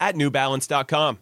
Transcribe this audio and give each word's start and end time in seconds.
at 0.00 0.14
newbalance.com. 0.14 1.18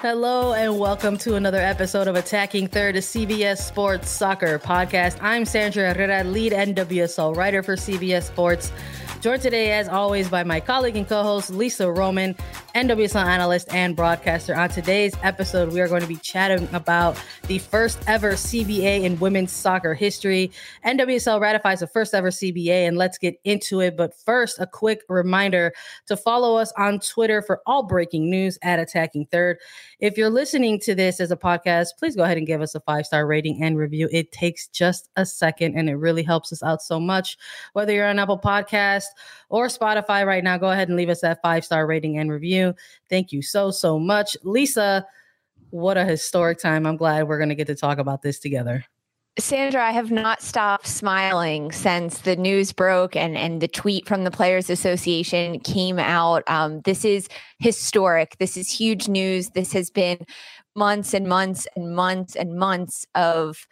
Hello 0.00 0.54
and 0.54 0.78
welcome 0.78 1.18
to 1.18 1.34
another 1.34 1.58
episode 1.58 2.08
of 2.08 2.16
Attacking 2.16 2.68
Third, 2.68 2.96
a 2.96 3.00
CBS 3.00 3.58
Sports 3.58 4.08
Soccer 4.08 4.58
podcast. 4.58 5.18
I'm 5.20 5.44
Sandra 5.44 5.92
Herrera, 5.92 6.24
lead 6.24 6.52
NWSL 6.52 7.36
writer 7.36 7.62
for 7.62 7.76
CBS 7.76 8.22
Sports. 8.22 8.72
Joined 9.20 9.42
today, 9.42 9.72
as 9.72 9.88
always, 9.88 10.28
by 10.28 10.44
my 10.44 10.60
colleague 10.60 10.96
and 10.96 11.08
co 11.08 11.24
host, 11.24 11.50
Lisa 11.50 11.90
Roman, 11.90 12.36
NWSL 12.76 13.24
analyst 13.24 13.66
and 13.74 13.96
broadcaster. 13.96 14.54
On 14.54 14.68
today's 14.68 15.12
episode, 15.24 15.72
we 15.72 15.80
are 15.80 15.88
going 15.88 16.02
to 16.02 16.06
be 16.06 16.18
chatting 16.18 16.68
about 16.72 17.20
the 17.48 17.58
first 17.58 17.98
ever 18.06 18.34
CBA 18.34 19.02
in 19.02 19.18
women's 19.18 19.50
soccer 19.50 19.92
history. 19.92 20.52
NWSL 20.86 21.40
ratifies 21.40 21.80
the 21.80 21.88
first 21.88 22.14
ever 22.14 22.30
CBA, 22.30 22.86
and 22.86 22.96
let's 22.96 23.18
get 23.18 23.40
into 23.42 23.80
it. 23.80 23.96
But 23.96 24.14
first, 24.14 24.60
a 24.60 24.68
quick 24.68 25.02
reminder 25.08 25.72
to 26.06 26.16
follow 26.16 26.56
us 26.56 26.72
on 26.76 27.00
Twitter 27.00 27.42
for 27.42 27.60
all 27.66 27.82
breaking 27.82 28.30
news 28.30 28.56
at 28.62 28.78
Attacking 28.78 29.26
Third. 29.32 29.58
If 30.00 30.16
you're 30.16 30.30
listening 30.30 30.78
to 30.80 30.94
this 30.94 31.18
as 31.18 31.32
a 31.32 31.36
podcast, 31.36 31.88
please 31.98 32.14
go 32.14 32.22
ahead 32.22 32.38
and 32.38 32.46
give 32.46 32.60
us 32.60 32.76
a 32.76 32.80
five 32.80 33.04
star 33.04 33.26
rating 33.26 33.62
and 33.64 33.76
review. 33.76 34.08
It 34.12 34.30
takes 34.30 34.68
just 34.68 35.08
a 35.16 35.26
second 35.26 35.76
and 35.76 35.88
it 35.88 35.96
really 35.96 36.22
helps 36.22 36.52
us 36.52 36.62
out 36.62 36.82
so 36.82 37.00
much. 37.00 37.36
Whether 37.72 37.92
you're 37.92 38.06
on 38.06 38.18
Apple 38.18 38.38
Podcast 38.38 39.06
or 39.48 39.66
Spotify 39.66 40.24
right 40.24 40.44
now, 40.44 40.56
go 40.56 40.70
ahead 40.70 40.88
and 40.88 40.96
leave 40.96 41.08
us 41.08 41.22
that 41.22 41.42
five 41.42 41.64
star 41.64 41.86
rating 41.86 42.18
and 42.18 42.30
review. 42.30 42.74
Thank 43.10 43.32
you 43.32 43.42
so, 43.42 43.72
so 43.72 43.98
much. 43.98 44.36
Lisa, 44.44 45.04
what 45.70 45.96
a 45.96 46.04
historic 46.04 46.58
time. 46.58 46.86
I'm 46.86 46.96
glad 46.96 47.26
we're 47.26 47.38
going 47.38 47.48
to 47.48 47.54
get 47.56 47.66
to 47.66 47.74
talk 47.74 47.98
about 47.98 48.22
this 48.22 48.38
together. 48.38 48.84
Sandra, 49.38 49.86
I 49.86 49.92
have 49.92 50.10
not 50.10 50.42
stopped 50.42 50.88
smiling 50.88 51.70
since 51.70 52.18
the 52.18 52.34
news 52.34 52.72
broke 52.72 53.14
and, 53.14 53.38
and 53.38 53.60
the 53.60 53.68
tweet 53.68 54.08
from 54.08 54.24
the 54.24 54.32
Players 54.32 54.68
Association 54.68 55.60
came 55.60 56.00
out. 56.00 56.42
Um, 56.48 56.80
this 56.80 57.04
is 57.04 57.28
historic. 57.60 58.36
This 58.38 58.56
is 58.56 58.68
huge 58.68 59.06
news. 59.06 59.50
This 59.50 59.72
has 59.74 59.90
been 59.90 60.18
months 60.74 61.14
and 61.14 61.28
months 61.28 61.68
and 61.76 61.94
months 61.94 62.34
and 62.34 62.58
months 62.58 63.06
of 63.14 63.64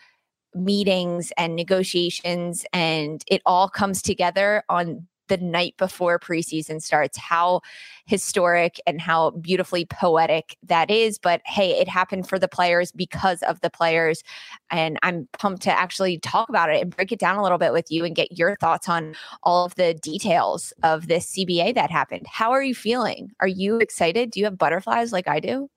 meetings 0.55 1.32
and 1.37 1.56
negotiations, 1.56 2.65
and 2.72 3.22
it 3.26 3.43
all 3.44 3.69
comes 3.69 4.03
together 4.03 4.62
on 4.69 5.09
the 5.28 5.37
night 5.38 5.75
before 5.76 6.19
preseason 6.19 6.82
starts. 6.82 7.19
How 7.19 7.60
historic 8.06 8.81
and 8.87 9.00
how 9.00 9.31
beautifully 9.31 9.84
poetic 9.84 10.56
that 10.62 10.91
is. 10.91 11.19
But 11.19 11.42
hey, 11.44 11.72
it 11.72 11.88
happened 11.88 12.28
for 12.28 12.38
the 12.38 12.48
players 12.48 12.92
because 12.92 13.42
of 13.42 13.60
the 13.60 13.70
players. 13.70 14.22
And 14.70 14.98
I'm 15.03 15.28
pumped 15.38 15.62
to 15.62 15.76
actually 15.76 16.19
talk 16.19 16.48
about 16.48 16.70
it 16.70 16.81
and 16.81 16.94
break 16.94 17.12
it 17.12 17.19
down 17.19 17.37
a 17.37 17.42
little 17.42 17.59
bit 17.59 17.72
with 17.72 17.91
you 17.91 18.04
and 18.04 18.14
get 18.14 18.38
your 18.38 18.56
thoughts 18.60 18.88
on 18.88 19.14
all 19.42 19.64
of 19.64 19.75
the 19.75 19.94
details 19.94 20.72
of 20.82 21.09
this 21.09 21.32
CBA 21.32 21.75
that 21.75 21.91
happened. 21.91 22.26
How 22.28 22.53
are 22.53 22.62
you 22.62 22.75
feeling? 22.75 23.32
Are 23.41 23.48
you 23.48 23.78
excited? 23.78 24.31
Do 24.31 24.41
you 24.41 24.47
have 24.47 24.58
butterflies 24.58 25.12
like 25.12 25.28
I 25.28 25.41
do? 25.41 25.69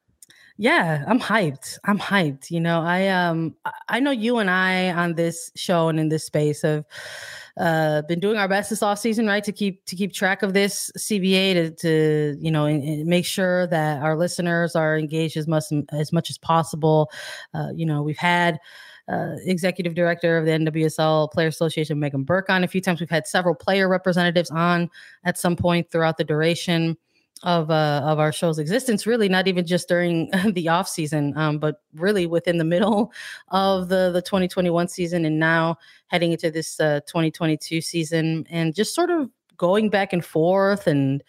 Yeah, 0.61 1.05
I'm 1.07 1.21
hyped. 1.21 1.79
I'm 1.85 1.97
hyped. 1.97 2.51
You 2.51 2.59
know, 2.59 2.81
I 2.81 3.07
um 3.07 3.55
I 3.87 4.01
know 4.01 4.11
you 4.11 4.39
and 4.39 4.49
I 4.49 4.91
on 4.91 5.15
this 5.15 5.53
show 5.55 5.87
and 5.87 5.97
in 5.97 6.09
this 6.09 6.25
space 6.25 6.63
have 6.63 6.83
uh, 7.57 8.01
been 8.03 8.19
doing 8.19 8.37
our 8.37 8.47
best 8.47 8.69
this 8.69 8.83
off 8.83 8.99
season, 8.99 9.27
right, 9.27 9.43
to 9.43 9.51
keep 9.51 9.85
to 9.85 9.95
keep 9.95 10.13
track 10.13 10.43
of 10.43 10.53
this 10.53 10.91
CBA 10.97 11.53
to 11.53 11.71
to 11.71 12.37
you 12.39 12.51
know 12.51 12.67
make 13.05 13.25
sure 13.25 13.67
that 13.67 14.01
our 14.01 14.17
listeners 14.17 14.75
are 14.75 14.97
engaged 14.97 15.37
as 15.37 15.47
much 15.47 15.65
as 15.91 16.11
much 16.13 16.29
as 16.29 16.37
possible. 16.37 17.09
Uh, 17.53 17.69
you 17.73 17.85
know, 17.85 18.01
we've 18.01 18.17
had. 18.17 18.59
Uh, 19.11 19.37
executive 19.45 19.95
director 19.95 20.37
of 20.37 20.45
the 20.45 20.51
NWSL 20.51 21.31
Player 21.31 21.47
Association, 21.47 21.99
Meghann 21.99 22.27
Burke, 22.27 22.47
on 22.47 22.63
a 22.63 22.67
few 22.67 22.79
times. 22.79 22.99
We've 22.99 23.09
had 23.09 23.25
several 23.25 23.55
player 23.55 23.89
representatives 23.89 24.51
on 24.51 24.87
at 25.23 25.35
some 25.35 25.55
point 25.55 25.89
throughout 25.89 26.17
the 26.17 26.23
duration 26.23 26.95
of 27.43 27.71
uh, 27.71 28.01
of 28.03 28.19
our 28.19 28.31
show's 28.31 28.59
existence 28.59 29.07
really 29.07 29.29
not 29.29 29.47
even 29.47 29.65
just 29.65 29.87
during 29.87 30.29
the 30.51 30.67
off 30.67 30.87
season 30.87 31.35
um, 31.37 31.57
but 31.57 31.81
really 31.95 32.25
within 32.25 32.57
the 32.57 32.65
middle 32.65 33.13
of 33.49 33.89
the 33.89 34.11
the 34.11 34.21
2021 34.21 34.87
season 34.87 35.25
and 35.25 35.39
now 35.39 35.77
heading 36.07 36.31
into 36.31 36.51
this 36.51 36.79
uh, 36.79 36.99
2022 37.01 37.81
season 37.81 38.45
and 38.49 38.75
just 38.75 38.93
sort 38.93 39.09
of 39.09 39.29
going 39.57 39.89
back 39.89 40.13
and 40.13 40.25
forth 40.25 40.87
and 40.87 41.23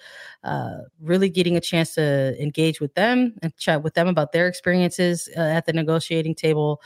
uh, 0.45 0.79
really 1.01 1.29
getting 1.29 1.57
a 1.57 1.61
chance 1.61 1.95
to 1.95 2.41
engage 2.41 2.81
with 2.81 2.95
them 2.95 3.35
and 3.43 3.55
chat 3.57 3.83
with 3.83 3.95
them 3.95 4.09
about 4.09 4.33
their 4.33 4.47
experiences 4.47 5.29
uh, 5.37 5.41
at 5.41 5.67
the 5.67 5.73
negotiating 5.73 6.35
table 6.35 6.81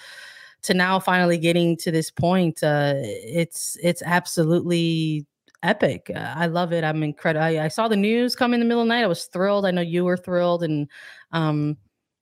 to 0.62 0.72
now 0.72 0.98
finally 0.98 1.36
getting 1.36 1.76
to 1.76 1.90
this 1.90 2.10
point 2.10 2.62
uh, 2.62 2.94
it's 2.96 3.76
it's 3.82 4.02
absolutely 4.04 5.26
epic. 5.64 6.10
Uh, 6.14 6.34
I 6.36 6.46
love 6.46 6.72
it. 6.72 6.84
I'm 6.84 7.02
incredible. 7.02 7.44
I, 7.44 7.64
I, 7.64 7.68
saw 7.68 7.88
the 7.88 7.96
news 7.96 8.36
come 8.36 8.54
in 8.54 8.60
the 8.60 8.66
middle 8.66 8.82
of 8.82 8.86
the 8.86 8.94
night. 8.94 9.02
I 9.02 9.08
was 9.08 9.24
thrilled. 9.24 9.66
I 9.66 9.70
know 9.70 9.80
you 9.80 10.04
were 10.04 10.16
thrilled, 10.16 10.62
and 10.62 10.88
um, 11.32 11.76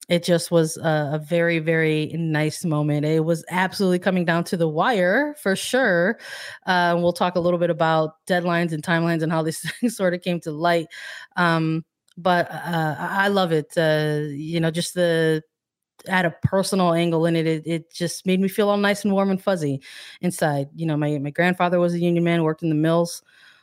it 0.09 0.23
just 0.23 0.49
was 0.49 0.77
a, 0.77 1.11
a, 1.13 1.19
very, 1.19 1.59
very 1.59 2.07
nice 2.17 2.65
moment. 2.65 3.05
It 3.05 3.23
was 3.23 3.45
absolutely 3.49 3.99
coming 3.99 4.25
down 4.25 4.43
to 4.45 4.57
the 4.57 4.67
wire 4.67 5.35
for 5.41 5.55
sure. 5.55 6.17
Uh, 6.65 6.95
we'll 6.97 7.13
talk 7.13 7.35
a 7.35 7.39
little 7.39 7.59
bit 7.59 7.69
about 7.69 8.15
deadlines 8.27 8.71
and 8.71 8.81
timelines 8.81 9.21
and 9.21 9.31
how 9.31 9.43
this 9.43 9.65
sort 9.89 10.13
of 10.13 10.21
came 10.21 10.39
to 10.41 10.51
light. 10.51 10.87
Um, 11.35 11.85
but 12.17 12.49
uh, 12.51 12.95
I 12.97 13.27
love 13.27 13.51
it. 13.51 13.77
Uh, 13.77 14.27
you 14.29 14.59
know, 14.59 14.71
just 14.71 14.93
the 14.93 15.43
at 16.07 16.25
a 16.25 16.31
personal 16.43 16.93
angle 16.93 17.25
in 17.25 17.35
it, 17.35 17.47
it, 17.47 17.63
it 17.65 17.93
just 17.93 18.25
made 18.25 18.39
me 18.39 18.47
feel 18.47 18.69
all 18.69 18.77
nice 18.77 19.03
and 19.03 19.13
warm 19.13 19.29
and 19.29 19.41
fuzzy 19.41 19.81
inside. 20.21 20.67
You 20.75 20.85
know, 20.85 20.97
my 20.97 21.17
my 21.19 21.29
grandfather 21.29 21.79
was 21.79 21.93
a 21.93 21.99
union 21.99 22.23
man, 22.23 22.43
worked 22.43 22.63
in 22.63 22.69
the 22.69 22.75
mills 22.75 23.21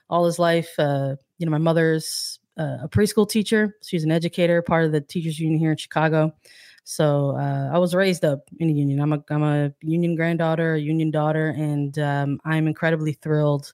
all 0.09 0.25
his 0.25 0.39
life. 0.39 0.71
Uh, 0.79 1.17
you 1.39 1.47
know, 1.47 1.53
my 1.53 1.59
mother's 1.59 2.41
uh, 2.59 2.79
a 2.83 2.89
preschool 2.89 3.29
teacher. 3.29 3.77
She's 3.83 4.05
an 4.05 4.11
educator, 4.11 4.63
part 4.63 4.85
of 4.85 4.93
the 4.93 5.01
teachers 5.01 5.39
union 5.39 5.59
here 5.59 5.71
in 5.71 5.77
Chicago. 5.77 6.35
So 6.85 7.37
uh, 7.37 7.71
I 7.73 7.79
was 7.79 7.95
raised 7.95 8.25
up 8.25 8.49
in 8.59 8.69
a 8.69 8.73
union. 8.73 9.01
I'm 9.01 9.13
a 9.13 9.23
I'm 9.31 9.43
a 9.43 9.73
union 9.81 10.17
granddaughter, 10.17 10.75
a 10.75 10.81
union 10.81 11.11
daughter, 11.11 11.51
and 11.51 11.99
um, 11.99 12.41
I'm 12.45 12.67
incredibly 12.67 13.13
thrilled 13.13 13.73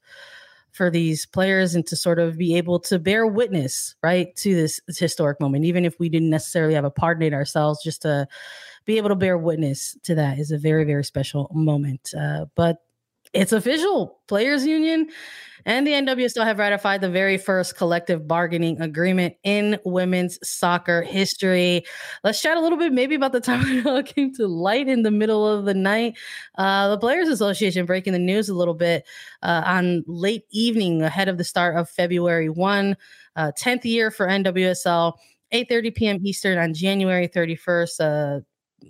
for 0.76 0.90
these 0.90 1.26
players 1.26 1.74
and 1.74 1.86
to 1.86 1.96
sort 1.96 2.18
of 2.18 2.36
be 2.36 2.56
able 2.56 2.78
to 2.80 2.98
bear 2.98 3.26
witness, 3.26 3.94
right, 4.02 4.34
to 4.36 4.54
this, 4.54 4.80
this 4.86 4.98
historic 4.98 5.40
moment, 5.40 5.64
even 5.64 5.84
if 5.84 5.98
we 5.98 6.08
didn't 6.08 6.30
necessarily 6.30 6.74
have 6.74 6.84
a 6.84 6.90
part 6.90 7.16
in 7.16 7.22
it 7.22 7.34
ourselves, 7.34 7.82
just 7.82 8.02
to 8.02 8.28
be 8.84 8.98
able 8.98 9.08
to 9.08 9.16
bear 9.16 9.38
witness 9.38 9.96
to 10.04 10.14
that 10.14 10.38
is 10.38 10.50
a 10.50 10.58
very, 10.58 10.84
very 10.84 11.04
special 11.04 11.50
moment. 11.52 12.10
Uh, 12.16 12.46
but 12.54 12.78
it's 13.36 13.52
official. 13.52 14.20
Players 14.28 14.66
Union 14.66 15.08
and 15.66 15.84
the 15.86 15.92
NWSL 15.92 16.44
have 16.44 16.58
ratified 16.58 17.00
the 17.00 17.10
very 17.10 17.36
first 17.36 17.76
collective 17.76 18.26
bargaining 18.28 18.80
agreement 18.80 19.34
in 19.42 19.78
women's 19.84 20.38
soccer 20.48 21.02
history. 21.02 21.84
Let's 22.22 22.40
chat 22.40 22.56
a 22.56 22.60
little 22.60 22.78
bit 22.78 22.92
maybe 22.92 23.16
about 23.16 23.32
the 23.32 23.40
time 23.40 23.62
it 23.66 23.84
all 23.84 24.02
came 24.02 24.32
to 24.34 24.46
light 24.46 24.88
in 24.88 25.02
the 25.02 25.10
middle 25.10 25.46
of 25.46 25.64
the 25.64 25.74
night. 25.74 26.16
Uh, 26.56 26.88
the 26.88 26.98
Players 26.98 27.28
Association 27.28 27.84
breaking 27.84 28.12
the 28.12 28.18
news 28.18 28.48
a 28.48 28.54
little 28.54 28.74
bit 28.74 29.04
uh, 29.42 29.62
on 29.66 30.04
late 30.06 30.44
evening 30.50 31.02
ahead 31.02 31.28
of 31.28 31.36
the 31.36 31.44
start 31.44 31.76
of 31.76 31.90
February 31.90 32.48
1, 32.48 32.96
uh, 33.34 33.52
10th 33.58 33.84
year 33.84 34.10
for 34.10 34.26
NWSL. 34.26 35.14
8:30 35.52 35.94
p.m. 35.94 36.18
Eastern 36.24 36.58
on 36.58 36.74
January 36.74 37.28
31st. 37.28 38.00
Uh, 38.00 38.40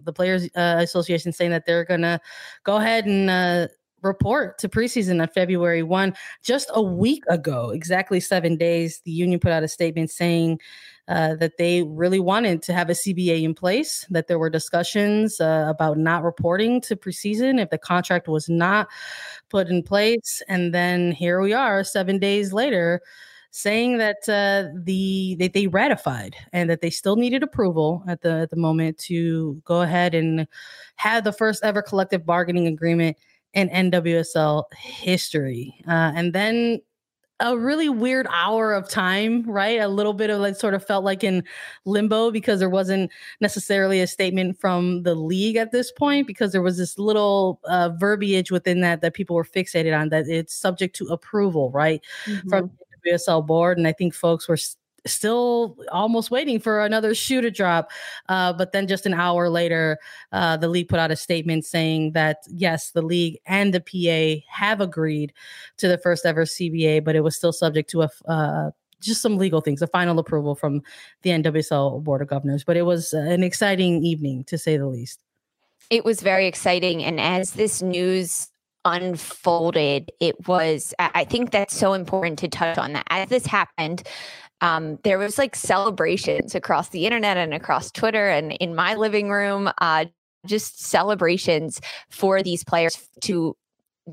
the 0.05 0.13
Players 0.13 0.49
uh, 0.57 0.77
Association 0.79 1.33
saying 1.33 1.51
that 1.51 1.67
they're 1.67 1.85
going 1.85 2.03
to 2.03 2.21
go 2.65 2.77
ahead 2.77 3.07
and 3.07 3.31
uh, 3.31 3.69
report 4.07 4.59
to 4.59 4.69
preseason 4.69 5.21
on 5.21 5.29
February 5.29 5.83
1. 5.83 6.15
Just 6.43 6.71
a 6.75 6.83
week 6.83 7.23
ago, 7.29 7.71
exactly 7.71 8.21
seven 8.21 8.57
days, 8.57 9.01
the 9.05 9.11
union 9.11 9.41
put 9.41 9.53
out 9.53 9.63
a 9.63 9.69
statement 9.69 10.11
saying 10.11 10.61
uh, 11.09 11.35
that 11.37 11.57
they 11.59 11.83
really 11.85 12.19
wanted 12.21 12.63
to 12.63 12.73
have 12.73 12.91
a 12.91 12.93
CBA 12.93 13.43
in 13.43 13.55
place, 13.55 14.07
that 14.11 14.27
there 14.27 14.39
were 14.39 14.51
discussions 14.51 15.41
uh, 15.41 15.67
about 15.69 15.99
not 15.99 16.25
reporting 16.25 16.81
to 16.81 16.97
preseason 16.97 17.61
if 17.61 17.71
the 17.71 17.79
contract 17.79 18.27
was 18.27 18.49
not 18.49 18.89
put 19.49 19.69
in 19.69 19.83
place. 19.83 20.43
And 20.49 20.75
then 20.75 21.13
here 21.13 21.41
we 21.41 21.53
are, 21.53 21.85
seven 21.85 22.19
days 22.19 22.53
later 22.53 23.03
saying 23.57 23.97
that 23.97 24.29
uh, 24.29 24.69
the 24.85 25.35
that 25.39 25.55
they 25.55 25.67
ratified 25.67 26.37
and 26.53 26.69
that 26.69 26.83
they 26.83 26.91
still 26.91 27.17
needed 27.17 27.43
approval 27.43 28.05
at 28.07 28.21
the 28.21 28.41
at 28.41 28.51
the 28.51 28.57
moment 28.57 28.99
to 28.99 29.55
go 29.65 29.81
ahead 29.81 30.15
and 30.15 30.47
have 30.97 31.25
the 31.25 31.33
first 31.33 31.65
ever 31.65 31.81
collective 31.81 32.27
bargaining 32.27 32.67
agreement 32.67 33.17
in 33.57 33.71
NWSL 33.71 34.65
history. 34.77 35.75
Uh, 35.89 36.13
and 36.15 36.33
then 36.33 36.81
a 37.41 37.57
really 37.57 37.89
weird 37.89 38.27
hour 38.31 38.73
of 38.73 38.89
time, 38.89 39.43
right? 39.43 39.81
A 39.81 39.89
little 39.89 40.15
bit 40.15 40.31
of 40.31 40.41
like 40.41 40.57
sort 40.57 40.75
of 40.75 40.87
felt 40.87 41.05
like 41.05 41.23
in 41.23 41.43
limbo 41.85 42.31
because 42.31 42.61
there 42.61 42.71
wasn't 42.71 43.11
necessarily 43.41 44.01
a 44.01 44.07
statement 44.07 44.59
from 44.59 45.03
the 45.03 45.15
league 45.15 45.57
at 45.57 45.73
this 45.73 45.93
point 45.93 46.27
because 46.27 46.53
there 46.53 46.63
was 46.63 46.79
this 46.79 46.99
little 46.99 47.61
uh, 47.65 47.91
verbiage 47.99 48.51
within 48.51 48.81
that 48.81 49.03
that 49.03 49.15
people 49.15 49.37
were 49.37 49.45
fixated 49.45 49.99
on 49.99 50.09
that 50.11 50.27
it's 50.29 50.55
subject 50.55 50.97
to 50.97 51.07
approval, 51.09 51.71
right? 51.73 52.03
Mm-hmm. 52.25 52.49
From 52.49 52.71
the 53.05 53.11
NWSL 53.11 53.47
board. 53.47 53.77
And 53.77 53.87
I 53.87 53.93
think 53.93 54.15
folks 54.15 54.49
were 54.49 54.59
still 55.07 55.77
almost 55.91 56.31
waiting 56.31 56.59
for 56.59 56.85
another 56.85 57.15
shoe 57.15 57.41
to 57.41 57.51
drop. 57.51 57.91
Uh, 58.29 58.53
but 58.53 58.73
then 58.73 58.87
just 58.87 59.07
an 59.07 59.15
hour 59.15 59.49
later, 59.49 59.99
uh, 60.33 60.57
the 60.57 60.69
league 60.69 60.89
put 60.89 60.99
out 60.99 61.11
a 61.11 61.17
statement 61.17 61.65
saying 61.65 62.13
that 62.13 62.39
yes, 62.49 62.91
the 62.91 63.03
league 63.03 63.39
and 63.47 63.75
the 63.75 63.81
PA 63.81 64.45
have 64.51 64.81
agreed 64.81 65.33
to 65.79 65.89
the 65.89 65.99
first 65.99 66.27
ever 66.27 66.45
CBA, 66.45 67.05
but 67.05 67.17
it 67.17 67.21
was 67.21 67.37
still 67.37 67.53
subject 67.53 67.91
to 67.91 68.03
a 68.03 68.11
uh, 68.29 68.71
just 69.01 69.23
some 69.23 69.37
legal 69.37 69.61
things, 69.61 69.83
a 69.83 69.87
final 69.87 70.19
approval 70.19 70.55
from 70.55 70.83
the 71.23 71.31
NWSL 71.31 72.03
Board 72.03 72.23
of 72.23 72.29
Governors. 72.29 72.65
But 72.65 72.77
it 72.77 72.83
was 72.83 73.13
an 73.13 73.43
exciting 73.43 74.05
evening, 74.05 74.45
to 74.45 74.59
say 74.59 74.77
the 74.77 74.87
least. 74.87 75.23
It 75.91 76.05
was 76.05 76.21
very 76.21 76.47
exciting. 76.47 77.05
And 77.05 77.21
as 77.21 77.53
this 77.53 77.83
news 77.83 78.49
unfolded, 78.85 80.11
it 80.21 80.49
was, 80.49 80.95
I 80.99 81.25
think 81.25 81.51
that's 81.51 81.77
so 81.77 81.93
important 81.93 82.39
to 82.41 82.49
touch 82.49 82.79
on 82.79 82.93
that. 82.95 83.07
As 83.11 83.29
this 83.29 83.47
happened, 83.47 84.03
um, 84.61 84.99
there 85.05 85.19
was 85.19 85.39
like 85.39 85.55
celebrations 85.55 86.55
across 86.55 86.89
the 86.91 87.07
internet 87.07 87.37
and 87.37 87.53
across 87.53 87.91
Twitter 87.91 88.29
and 88.29 88.53
in 88.53 88.75
my 88.75 88.95
living 88.95 89.31
room, 89.31 89.71
uh, 89.79 90.07
just 90.47 90.81
celebrations 90.83 91.81
for 92.11 92.43
these 92.43 92.65
players 92.65 93.09
to 93.23 93.57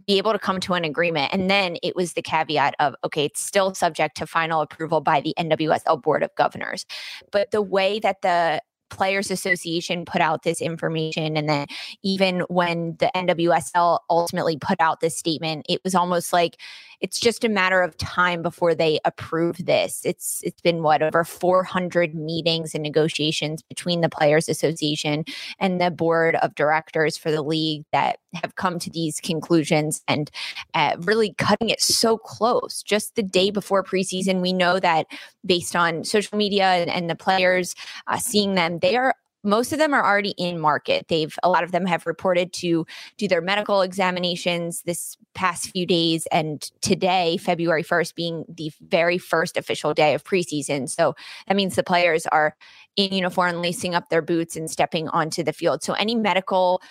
be 0.07 0.17
able 0.17 0.31
to 0.31 0.39
come 0.39 0.59
to 0.59 0.73
an 0.73 0.83
agreement. 0.83 1.31
And 1.33 1.49
then 1.49 1.77
it 1.83 1.95
was 1.95 2.13
the 2.13 2.21
caveat 2.23 2.73
of, 2.79 2.95
okay, 3.03 3.25
it's 3.25 3.39
still 3.39 3.75
subject 3.75 4.17
to 4.17 4.25
final 4.25 4.61
approval 4.61 5.01
by 5.01 5.21
the 5.21 5.35
NWSL 5.37 6.01
Board 6.01 6.23
of 6.23 6.33
Governors. 6.35 6.85
But 7.31 7.51
the 7.51 7.61
way 7.61 7.99
that 7.99 8.21
the 8.23 8.61
Players 8.93 9.31
Association 9.31 10.05
put 10.05 10.21
out 10.21 10.43
this 10.43 10.61
information. 10.61 11.35
And 11.35 11.49
then 11.49 11.65
even 12.03 12.41
when 12.41 12.95
the 12.99 13.09
NWSL 13.15 13.99
ultimately 14.07 14.55
put 14.57 14.79
out 14.79 14.99
this 14.99 15.17
statement, 15.17 15.65
it 15.67 15.81
was 15.83 15.95
almost 15.95 16.31
like 16.31 16.57
it's 17.03 17.19
just 17.19 17.43
a 17.43 17.49
matter 17.49 17.81
of 17.81 17.97
time 17.97 18.41
before 18.41 18.73
they 18.73 18.97
approve 19.03 19.65
this. 19.65 20.01
It's 20.05 20.41
it's 20.41 20.61
been 20.61 20.81
what 20.81 21.03
over 21.03 21.25
400 21.25 22.15
meetings 22.15 22.73
and 22.73 22.81
negotiations 22.81 23.61
between 23.61 23.99
the 23.99 24.07
Players 24.07 24.47
Association 24.47 25.25
and 25.59 25.81
the 25.81 25.91
board 25.91 26.35
of 26.35 26.55
directors 26.55 27.17
for 27.17 27.29
the 27.29 27.41
league 27.41 27.83
that 27.91 28.19
have 28.33 28.55
come 28.55 28.79
to 28.79 28.89
these 28.89 29.19
conclusions 29.19 30.01
and 30.07 30.31
uh, 30.75 30.95
really 31.01 31.35
cutting 31.37 31.69
it 31.69 31.81
so 31.81 32.17
close. 32.17 32.81
Just 32.81 33.15
the 33.15 33.23
day 33.23 33.51
before 33.51 33.83
preseason, 33.83 34.39
we 34.39 34.53
know 34.53 34.79
that 34.79 35.05
based 35.45 35.75
on 35.75 36.05
social 36.05 36.37
media 36.37 36.63
and, 36.63 36.89
and 36.89 37.09
the 37.09 37.15
players 37.15 37.75
uh, 38.07 38.17
seeing 38.17 38.55
them, 38.55 38.79
they 38.79 38.95
are 38.95 39.13
most 39.43 39.73
of 39.73 39.79
them 39.79 39.93
are 39.93 40.05
already 40.05 40.33
in 40.37 40.59
market. 40.59 41.07
They've 41.09 41.35
a 41.43 41.49
lot 41.49 41.63
of 41.63 41.71
them 41.71 41.85
have 41.85 42.05
reported 42.05 42.53
to 42.53 42.85
do 43.17 43.27
their 43.27 43.41
medical 43.41 43.81
examinations 43.81 44.83
this 44.83 45.17
past 45.33 45.69
few 45.71 45.85
days 45.85 46.25
and 46.31 46.61
today, 46.81 47.37
February 47.37 47.83
1st 47.83 48.15
being 48.15 48.45
the 48.47 48.71
very 48.81 49.17
first 49.17 49.57
official 49.57 49.93
day 49.93 50.13
of 50.13 50.23
preseason. 50.23 50.89
So 50.89 51.15
that 51.47 51.55
means 51.55 51.75
the 51.75 51.83
players 51.83 52.25
are 52.27 52.55
in 52.95 53.13
uniform 53.13 53.61
lacing 53.61 53.95
up 53.95 54.09
their 54.09 54.21
boots 54.21 54.55
and 54.55 54.69
stepping 54.69 55.09
onto 55.09 55.43
the 55.43 55.53
field. 55.53 55.83
So 55.83 55.93
any 55.93 56.15
medical 56.15 56.81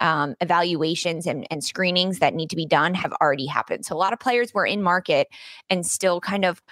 um, 0.00 0.34
evaluations 0.40 1.26
and, 1.26 1.46
and 1.50 1.62
screenings 1.62 2.20
that 2.20 2.34
need 2.34 2.50
to 2.50 2.56
be 2.56 2.66
done 2.66 2.94
have 2.94 3.12
already 3.20 3.46
happened. 3.46 3.84
So 3.84 3.94
a 3.94 3.98
lot 3.98 4.12
of 4.12 4.18
players 4.18 4.54
were 4.54 4.64
in 4.64 4.82
market 4.82 5.28
and 5.68 5.84
still 5.84 6.20
kind 6.20 6.44
of 6.44 6.62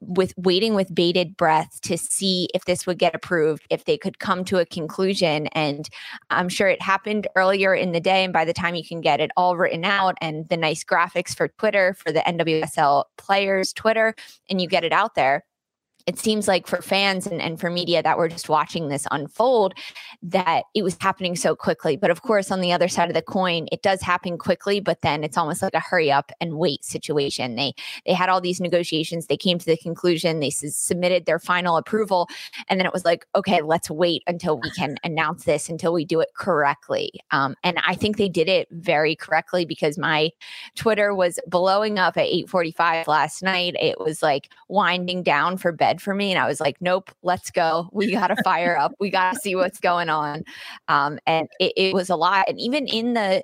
with 0.00 0.32
waiting 0.36 0.74
with 0.74 0.94
bated 0.94 1.36
breath 1.36 1.80
to 1.82 1.96
see 1.98 2.48
if 2.54 2.64
this 2.64 2.86
would 2.86 2.98
get 2.98 3.14
approved, 3.14 3.66
if 3.70 3.84
they 3.84 3.98
could 3.98 4.18
come 4.18 4.44
to 4.44 4.58
a 4.58 4.66
conclusion. 4.66 5.46
And 5.48 5.88
I'm 6.30 6.48
sure 6.48 6.68
it 6.68 6.82
happened 6.82 7.28
earlier 7.36 7.74
in 7.74 7.92
the 7.92 8.00
day. 8.00 8.24
And 8.24 8.32
by 8.32 8.44
the 8.44 8.52
time 8.52 8.74
you 8.74 8.84
can 8.84 9.00
get 9.00 9.20
it 9.20 9.30
all 9.36 9.56
written 9.56 9.84
out 9.84 10.16
and 10.20 10.48
the 10.48 10.56
nice 10.56 10.84
graphics 10.84 11.34
for 11.34 11.48
Twitter, 11.48 11.94
for 11.94 12.12
the 12.12 12.20
NWSL 12.20 13.04
players' 13.18 13.72
Twitter, 13.72 14.14
and 14.48 14.60
you 14.60 14.68
get 14.68 14.84
it 14.84 14.92
out 14.92 15.14
there, 15.14 15.44
it 16.06 16.18
seems 16.18 16.48
like 16.48 16.66
for 16.66 16.82
fans 16.82 17.26
and, 17.26 17.40
and 17.40 17.60
for 17.60 17.70
media 17.70 18.02
that 18.02 18.18
were 18.18 18.28
just 18.28 18.48
watching 18.48 18.88
this 18.88 19.06
unfold 19.10 19.74
that 20.22 20.64
it 20.74 20.82
was 20.82 20.96
happening 21.00 21.36
so 21.36 21.54
quickly. 21.54 21.96
But 21.96 22.10
of 22.10 22.22
course 22.22 22.50
on 22.50 22.60
the 22.60 22.72
other 22.72 22.88
side 22.88 23.08
of 23.08 23.14
the 23.14 23.22
coin 23.22 23.66
it 23.72 23.82
does 23.82 24.02
happen 24.02 24.38
quickly 24.38 24.80
but 24.80 25.00
then 25.02 25.24
it's 25.24 25.36
almost 25.36 25.62
like 25.62 25.74
a 25.74 25.80
hurry 25.80 26.10
up 26.10 26.32
and 26.40 26.58
wait 26.58 26.84
situation. 26.84 27.56
They 27.56 27.74
they 28.06 28.12
had 28.12 28.28
all 28.28 28.40
these 28.40 28.60
negotiations. 28.60 29.26
They 29.26 29.36
came 29.36 29.58
to 29.58 29.66
the 29.66 29.76
conclusion. 29.76 30.40
They 30.40 30.48
s- 30.48 30.76
submitted 30.76 31.26
their 31.26 31.38
final 31.38 31.76
approval. 31.76 32.28
And 32.68 32.78
then 32.78 32.86
it 32.86 32.92
was 32.92 33.04
like 33.04 33.26
okay 33.34 33.60
let's 33.62 33.90
wait 33.90 34.22
until 34.26 34.58
we 34.58 34.70
can 34.70 34.96
announce 35.04 35.44
this 35.44 35.68
until 35.68 35.92
we 35.92 36.04
do 36.04 36.20
it 36.20 36.30
correctly. 36.36 37.12
Um, 37.30 37.56
and 37.62 37.78
i 37.86 37.94
think 37.94 38.16
they 38.16 38.28
did 38.28 38.48
it 38.48 38.68
very 38.70 39.14
correctly 39.14 39.64
because 39.64 39.98
my 39.98 40.30
twitter 40.74 41.14
was 41.14 41.38
blowing 41.46 41.98
up 41.98 42.16
at 42.16 42.26
8.45 42.26 43.06
last 43.06 43.42
night. 43.42 43.74
It 43.80 43.98
was 43.98 44.22
like 44.22 44.50
winding 44.68 45.22
down 45.22 45.56
for 45.58 45.72
bed 45.72 45.99
for 46.00 46.14
me. 46.14 46.32
And 46.32 46.38
I 46.38 46.46
was 46.46 46.60
like, 46.60 46.76
nope, 46.80 47.10
let's 47.22 47.50
go. 47.50 47.88
We 47.92 48.10
got 48.12 48.28
to 48.28 48.36
fire 48.42 48.76
up. 48.76 48.92
We 49.00 49.10
got 49.10 49.34
to 49.34 49.40
see 49.40 49.54
what's 49.54 49.80
going 49.80 50.08
on. 50.08 50.44
Um, 50.88 51.18
and 51.26 51.48
it, 51.58 51.72
it 51.76 51.94
was 51.94 52.10
a 52.10 52.16
lot. 52.16 52.48
And 52.48 52.58
even 52.58 52.86
in 52.86 53.14
the, 53.14 53.42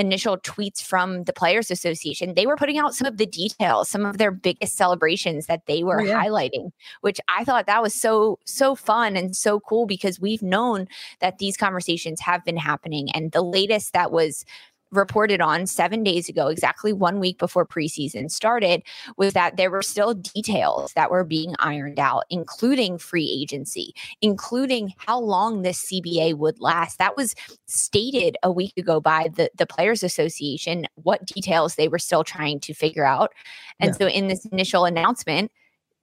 initial 0.00 0.38
tweets 0.38 0.82
from 0.82 1.24
the 1.24 1.32
Players 1.32 1.70
Association, 1.70 2.34
they 2.34 2.46
were 2.46 2.56
putting 2.56 2.78
out 2.78 2.94
some 2.94 3.06
of 3.06 3.18
the 3.18 3.26
details, 3.26 3.90
some 3.90 4.06
of 4.06 4.16
their 4.16 4.30
biggest 4.30 4.76
celebrations 4.76 5.46
that 5.46 5.66
they 5.66 5.82
were 5.82 6.00
oh, 6.00 6.04
yeah. 6.04 6.24
highlighting, 6.24 6.70
which 7.02 7.20
I 7.28 7.44
thought 7.44 7.66
that 7.66 7.82
was 7.82 7.94
so, 7.94 8.38
so 8.46 8.74
fun 8.74 9.16
and 9.16 9.36
so 9.36 9.60
cool 9.60 9.86
because 9.86 10.18
we've 10.18 10.42
known 10.42 10.88
that 11.20 11.38
these 11.38 11.56
conversations 11.56 12.20
have 12.20 12.44
been 12.44 12.56
happening. 12.56 13.08
And 13.12 13.32
the 13.32 13.42
latest 13.42 13.92
that 13.92 14.10
was 14.10 14.44
reported 14.92 15.40
on 15.40 15.66
seven 15.66 16.02
days 16.02 16.28
ago, 16.28 16.48
exactly 16.48 16.92
one 16.92 17.20
week 17.20 17.38
before 17.38 17.66
preseason 17.66 18.30
started, 18.30 18.82
was 19.16 19.32
that 19.34 19.56
there 19.56 19.70
were 19.70 19.82
still 19.82 20.14
details 20.14 20.92
that 20.94 21.10
were 21.10 21.24
being 21.24 21.54
ironed 21.58 21.98
out, 21.98 22.24
including 22.30 22.98
free 22.98 23.30
agency, 23.30 23.94
including 24.20 24.92
how 24.98 25.20
long 25.20 25.62
this 25.62 25.86
CBA 25.86 26.34
would 26.34 26.60
last. 26.60 26.98
That 26.98 27.16
was 27.16 27.34
stated 27.66 28.36
a 28.42 28.50
week 28.50 28.72
ago 28.76 29.00
by 29.00 29.30
the, 29.34 29.50
the 29.56 29.66
Players 29.66 30.02
Association, 30.02 30.86
what 30.94 31.24
details 31.26 31.76
they 31.76 31.88
were 31.88 31.98
still 31.98 32.24
trying 32.24 32.60
to 32.60 32.74
figure 32.74 33.06
out. 33.06 33.32
And 33.78 33.90
yeah. 33.90 33.98
so 33.98 34.08
in 34.08 34.28
this 34.28 34.44
initial 34.46 34.84
announcement, 34.84 35.52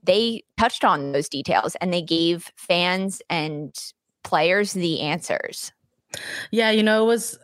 they 0.03 0.43
touched 0.57 0.83
on 0.83 1.11
those 1.11 1.27
details 1.29 1.75
and 1.75 1.93
they 1.93 2.01
gave 2.01 2.51
fans 2.55 3.21
and 3.29 3.75
players 4.23 4.73
the 4.73 5.01
answers. 5.01 5.71
Yeah, 6.51 6.71
you 6.71 6.83
know, 6.83 7.03
it 7.03 7.07
was 7.07 7.37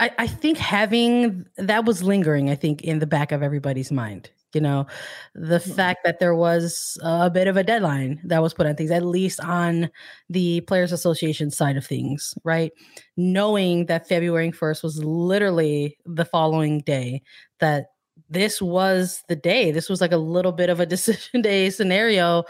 I, 0.00 0.10
I 0.18 0.26
think 0.26 0.58
having 0.58 1.46
that 1.58 1.84
was 1.84 2.02
lingering, 2.02 2.50
I 2.50 2.54
think, 2.54 2.82
in 2.82 2.98
the 2.98 3.06
back 3.06 3.32
of 3.32 3.42
everybody's 3.42 3.92
mind. 3.92 4.30
You 4.52 4.60
know, 4.60 4.86
the 5.34 5.58
mm-hmm. 5.58 5.72
fact 5.72 6.00
that 6.04 6.18
there 6.18 6.34
was 6.34 6.98
a 7.02 7.30
bit 7.30 7.46
of 7.46 7.56
a 7.56 7.62
deadline 7.62 8.20
that 8.24 8.42
was 8.42 8.52
put 8.52 8.66
on 8.66 8.74
things, 8.74 8.90
at 8.90 9.04
least 9.04 9.38
on 9.40 9.90
the 10.28 10.62
Players 10.62 10.90
Association 10.90 11.52
side 11.52 11.76
of 11.76 11.86
things, 11.86 12.34
right? 12.42 12.72
Knowing 13.16 13.86
that 13.86 14.08
February 14.08 14.50
1st 14.50 14.82
was 14.82 15.04
literally 15.04 15.96
the 16.04 16.24
following 16.24 16.80
day, 16.80 17.22
that 17.60 17.90
this 18.28 18.60
was 18.60 19.22
the 19.28 19.36
day. 19.36 19.70
This 19.70 19.88
was 19.88 20.00
like 20.00 20.12
a 20.12 20.16
little 20.16 20.52
bit 20.52 20.70
of 20.70 20.80
a 20.80 20.86
decision 20.96 21.42
day 21.42 21.70
scenario 21.70 22.42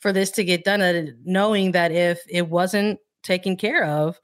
for 0.00 0.12
this 0.12 0.30
to 0.32 0.44
get 0.44 0.64
done. 0.64 1.16
knowing 1.24 1.72
that 1.72 1.92
if 1.92 2.22
it 2.30 2.48
wasn't 2.48 2.98
taken 3.22 3.56
care 3.56 3.84
of 3.84 4.18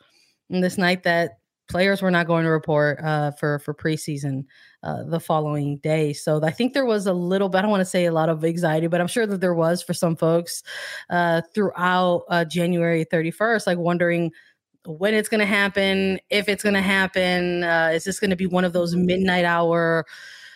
this 0.48 0.78
night, 0.78 1.02
that 1.02 1.37
players 1.68 2.02
were 2.02 2.10
not 2.10 2.26
going 2.26 2.44
to 2.44 2.50
report 2.50 2.98
uh, 3.02 3.30
for 3.32 3.58
for 3.60 3.74
preseason 3.74 4.44
uh, 4.82 5.04
the 5.04 5.20
following 5.20 5.78
day. 5.78 6.12
So 6.12 6.42
I 6.42 6.50
think 6.50 6.72
there 6.72 6.84
was 6.84 7.06
a 7.06 7.12
little. 7.12 7.54
I 7.54 7.62
don't 7.62 7.70
want 7.70 7.82
to 7.82 7.84
say 7.84 8.06
a 8.06 8.12
lot 8.12 8.28
of 8.28 8.44
anxiety, 8.44 8.86
but 8.86 9.00
I'm 9.00 9.06
sure 9.06 9.26
that 9.26 9.40
there 9.40 9.54
was 9.54 9.82
for 9.82 9.94
some 9.94 10.16
folks 10.16 10.62
uh, 11.10 11.42
throughout 11.54 12.24
uh, 12.28 12.44
January 12.44 13.04
31st, 13.04 13.66
like 13.66 13.78
wondering 13.78 14.32
when 14.86 15.14
it's 15.14 15.28
going 15.28 15.40
to 15.40 15.46
happen, 15.46 16.18
if 16.30 16.48
it's 16.48 16.62
going 16.62 16.74
to 16.74 16.80
happen. 16.80 17.64
Uh, 17.64 17.90
is 17.92 18.04
this 18.04 18.18
going 18.18 18.30
to 18.30 18.36
be 18.36 18.46
one 18.46 18.64
of 18.64 18.72
those 18.72 18.96
midnight 18.96 19.44
hour 19.44 20.06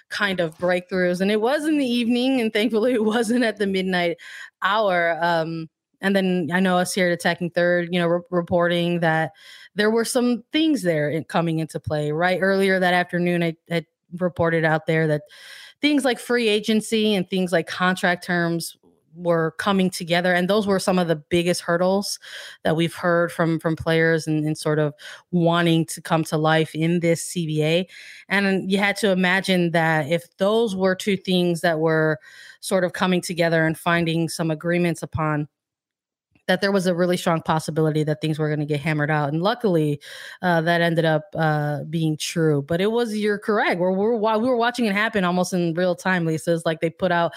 kind 0.09 0.40
of 0.40 0.57
breakthroughs? 0.59 1.21
And 1.21 1.31
it 1.31 1.40
was 1.40 1.66
in 1.66 1.78
the 1.78 1.87
evening, 1.87 2.40
and 2.40 2.52
thankfully 2.52 2.95
it 2.95 3.04
wasn't 3.04 3.45
at 3.45 3.59
the 3.59 3.66
midnight 3.66 4.16
hour. 4.62 5.19
Um, 5.21 5.69
and 6.00 6.16
then 6.16 6.50
I 6.52 6.61
know 6.61 6.78
us 6.78 6.92
here 6.92 7.07
at 7.07 7.12
Attacking 7.12 7.50
Third, 7.50 7.88
you 7.92 8.00
know, 8.00 8.09
re- 8.09 8.21
reporting 8.31 9.00
that 9.00 9.33
there 9.75 9.91
were 9.91 10.05
some 10.05 10.45
things 10.52 10.83
there 10.83 11.11
in, 11.11 11.25
coming 11.25 11.59
into 11.59 11.81
play. 11.81 12.12
Right 12.12 12.38
earlier 12.41 12.79
that 12.79 12.95
afternoon, 12.95 13.43
I, 13.43 13.57
had 13.69 13.87
reported 14.19 14.64
out 14.64 14.87
there 14.87 15.07
that 15.07 15.23
things 15.81 16.05
like 16.05 16.19
free 16.19 16.49
agency 16.49 17.14
and 17.14 17.29
things 17.29 17.52
like 17.52 17.67
contract 17.67 18.25
terms 18.25 18.76
were 19.14 19.52
coming 19.59 19.91
together 19.91 20.33
and 20.33 20.49
those 20.49 20.67
were 20.67 20.79
some 20.79 20.99
of 20.99 21.09
the 21.09 21.17
biggest 21.17 21.61
hurdles 21.61 22.19
that 22.62 22.76
we've 22.76 22.95
heard 22.95 23.31
from 23.31 23.61
from 23.61 23.76
players 23.76 24.26
and, 24.26 24.47
and, 24.47 24.57
sort 24.57 24.79
of 24.79 24.95
wanting 25.31 25.85
to 25.85 26.00
come 26.00 26.25
to 26.25 26.37
life 26.37 26.75
in 26.75 27.00
this 27.00 27.31
cba 27.35 27.85
and 28.29 28.71
you 28.71 28.79
had 28.79 28.97
to 28.97 29.11
imagine 29.11 29.71
that 29.73 30.09
if 30.11 30.35
those 30.38 30.75
were 30.75 30.95
two 30.95 31.17
things 31.17 31.61
that 31.61 31.79
were 31.79 32.19
sort 32.61 32.85
of 32.85 32.95
coming 32.95 33.21
together 33.21 33.67
and 33.67 33.76
finding 33.76 34.29
some 34.31 34.50
agreements 34.50 35.02
upon 35.02 35.47
that 36.52 36.61
there 36.61 36.71
was 36.71 36.87
a 36.87 36.94
really 36.94 37.16
strong 37.16 37.40
possibility 37.40 38.04
that 38.04 38.21
things 38.21 38.38
were 38.38 38.49
going 38.49 38.61
to 38.61 38.66
get 38.66 38.78
hammered 38.78 39.11
out. 39.11 39.32
And 39.32 39.42
luckily, 39.42 39.99
uh, 40.42 40.61
that 40.61 40.82
ended 40.82 41.06
up 41.06 41.35
uh, 41.35 41.85
being 41.85 42.18
true. 42.18 42.61
But 42.61 42.82
it 42.82 42.92
was, 42.92 43.16
you're 43.16 43.38
correct. 43.38 43.80
We're, 43.80 43.90
we're, 43.90 44.14
we 44.14 44.49
were 44.49 44.56
watching 44.56 44.85
it 44.85 44.92
happen 44.92 45.25
almost 45.25 45.54
in 45.54 45.73
real 45.73 45.97
time, 45.97 46.26
Lisa. 46.26 46.52
It's 46.52 46.66
like 46.66 46.82
they 46.82 46.90
put 46.90 47.11
out, 47.11 47.32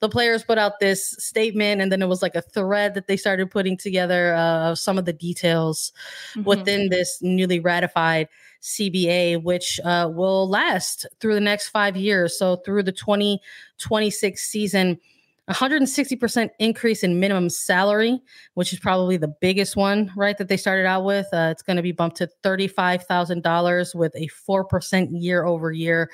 the 0.00 0.10
players 0.10 0.44
put 0.44 0.58
out 0.58 0.80
this 0.80 1.12
statement, 1.12 1.80
and 1.80 1.90
then 1.90 2.02
it 2.02 2.08
was 2.08 2.20
like 2.20 2.34
a 2.34 2.42
thread 2.42 2.92
that 2.92 3.06
they 3.06 3.16
started 3.16 3.50
putting 3.50 3.78
together 3.78 4.34
uh, 4.34 4.70
of 4.70 4.78
some 4.78 4.98
of 4.98 5.06
the 5.06 5.14
details 5.14 5.92
mm-hmm. 6.32 6.42
within 6.42 6.90
this 6.90 7.22
newly 7.22 7.60
ratified 7.60 8.28
CBA, 8.60 9.42
which 9.42 9.80
uh, 9.82 10.10
will 10.12 10.46
last 10.46 11.06
through 11.20 11.34
the 11.34 11.40
next 11.40 11.68
five 11.70 11.96
years. 11.96 12.38
So 12.38 12.56
through 12.56 12.82
the 12.82 12.92
2026 12.92 14.42
season, 14.42 15.00
160% 15.48 16.50
increase 16.58 17.02
in 17.02 17.18
minimum 17.18 17.48
salary, 17.48 18.20
which 18.54 18.72
is 18.72 18.78
probably 18.78 19.16
the 19.16 19.34
biggest 19.40 19.76
one, 19.76 20.12
right? 20.16 20.36
That 20.36 20.48
they 20.48 20.56
started 20.56 20.86
out 20.86 21.04
with. 21.04 21.26
Uh, 21.32 21.48
it's 21.50 21.62
going 21.62 21.76
to 21.76 21.82
be 21.82 21.92
bumped 21.92 22.16
to 22.18 22.28
$35,000 22.44 23.94
with 23.94 24.14
a 24.14 24.28
4% 24.48 25.08
year 25.12 25.44
over 25.44 25.72
year 25.72 26.10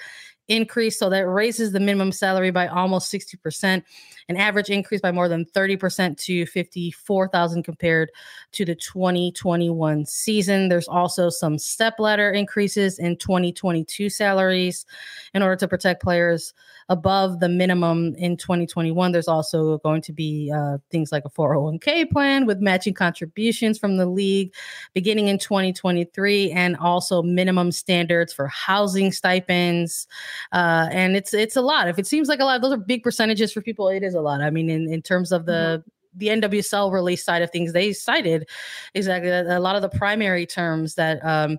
increase. 0.48 0.98
So 0.98 1.08
that 1.10 1.26
raises 1.26 1.72
the 1.72 1.80
minimum 1.80 2.12
salary 2.12 2.50
by 2.50 2.66
almost 2.66 3.12
60%, 3.12 3.82
an 4.28 4.36
average 4.36 4.70
increase 4.70 5.00
by 5.00 5.12
more 5.12 5.28
than 5.28 5.44
30% 5.46 6.16
to 6.18 6.46
54,000 6.46 7.62
compared 7.62 8.10
to 8.52 8.64
the 8.64 8.74
2021 8.74 10.06
season. 10.06 10.68
There's 10.68 10.88
also 10.88 11.30
some 11.30 11.58
step 11.58 11.94
ladder 11.98 12.30
increases 12.30 12.98
in 12.98 13.16
2022 13.16 14.10
salaries 14.10 14.86
in 15.32 15.42
order 15.42 15.56
to 15.56 15.68
protect 15.68 16.02
players 16.02 16.52
above 16.88 17.40
the 17.40 17.48
minimum 17.48 18.14
in 18.16 18.36
2021. 18.36 19.12
There's 19.12 19.28
also 19.28 19.78
going 19.78 20.02
to 20.02 20.12
be 20.12 20.52
uh, 20.54 20.78
things 20.90 21.12
like 21.12 21.24
a 21.24 21.30
401k 21.30 22.10
plan 22.10 22.46
with 22.46 22.60
matching 22.60 22.94
contributions 22.94 23.78
from 23.78 23.96
the 23.96 24.06
league 24.06 24.52
beginning 24.92 25.28
in 25.28 25.38
2023, 25.38 26.50
and 26.50 26.76
also 26.76 27.22
minimum 27.22 27.72
standards 27.72 28.32
for 28.32 28.46
housing 28.48 29.12
stipends. 29.12 30.06
Uh, 30.52 30.88
and 30.90 31.16
it's 31.16 31.34
it's 31.34 31.56
a 31.56 31.62
lot. 31.62 31.88
If 31.88 31.98
it 31.98 32.06
seems 32.06 32.28
like 32.28 32.40
a 32.40 32.44
lot, 32.44 32.60
those 32.60 32.72
are 32.72 32.76
big 32.76 33.02
percentages 33.02 33.52
for 33.52 33.60
people. 33.60 33.88
It 33.88 34.02
is 34.02 34.14
a 34.14 34.20
lot. 34.20 34.40
I 34.40 34.50
mean, 34.50 34.70
in, 34.70 34.92
in 34.92 35.02
terms 35.02 35.32
of 35.32 35.46
the 35.46 35.82
mm-hmm 35.82 35.88
the 36.16 36.28
NWSL 36.28 36.92
release 36.92 37.24
side 37.24 37.42
of 37.42 37.50
things, 37.50 37.72
they 37.72 37.92
cited 37.92 38.48
exactly 38.94 39.30
a 39.30 39.60
lot 39.60 39.76
of 39.76 39.82
the 39.82 39.88
primary 39.88 40.46
terms 40.46 40.94
that 40.94 41.24
um, 41.24 41.58